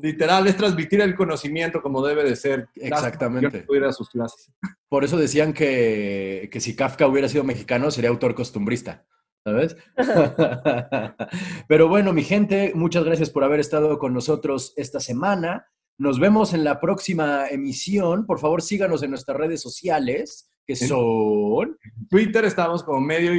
[0.03, 2.68] Literal, es transmitir el conocimiento como debe de ser.
[2.74, 3.66] Exactamente.
[3.86, 4.51] a sus clases.
[4.88, 9.07] Por eso decían que, que si Kafka hubiera sido mexicano, sería autor costumbrista.
[9.44, 9.76] ¿Sabes?
[11.68, 15.66] Pero bueno, mi gente, muchas gracias por haber estado con nosotros esta semana.
[15.98, 18.26] Nos vemos en la próxima emisión.
[18.26, 21.78] Por favor, síganos en nuestras redes sociales, que son...
[22.09, 23.34] Twitter estamos como medio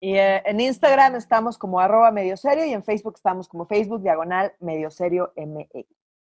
[0.00, 4.02] y eh, en Instagram estamos como arroba medio serio y en Facebook estamos como Facebook
[4.02, 5.86] diagonal medio serio MX.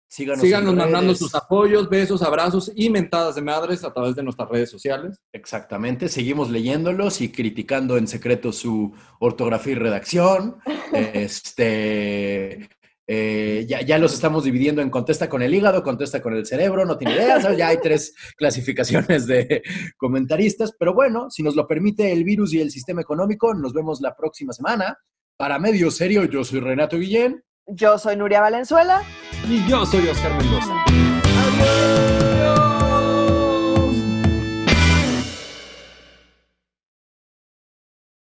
[0.09, 4.49] Síganos, Síganos mandando sus apoyos, besos, abrazos y mentadas de madres a través de nuestras
[4.49, 5.21] redes sociales.
[5.33, 10.57] Exactamente, seguimos leyéndolos y criticando en secreto su ortografía y redacción.
[10.93, 12.69] este,
[13.13, 16.97] eh, ya, los estamos dividiendo en contesta con el hígado, contesta con el cerebro, no
[16.97, 19.65] tiene idea, ya hay tres clasificaciones de
[19.97, 24.01] comentaristas, pero bueno, si nos lo permite el virus y el sistema económico, nos vemos
[24.01, 24.97] la próxima semana.
[25.37, 27.43] Para Medio Serio, yo soy Renato Guillén.
[27.67, 29.03] Yo soy Nuria Valenzuela.
[29.49, 30.85] Y yo soy Oscar Mendoza.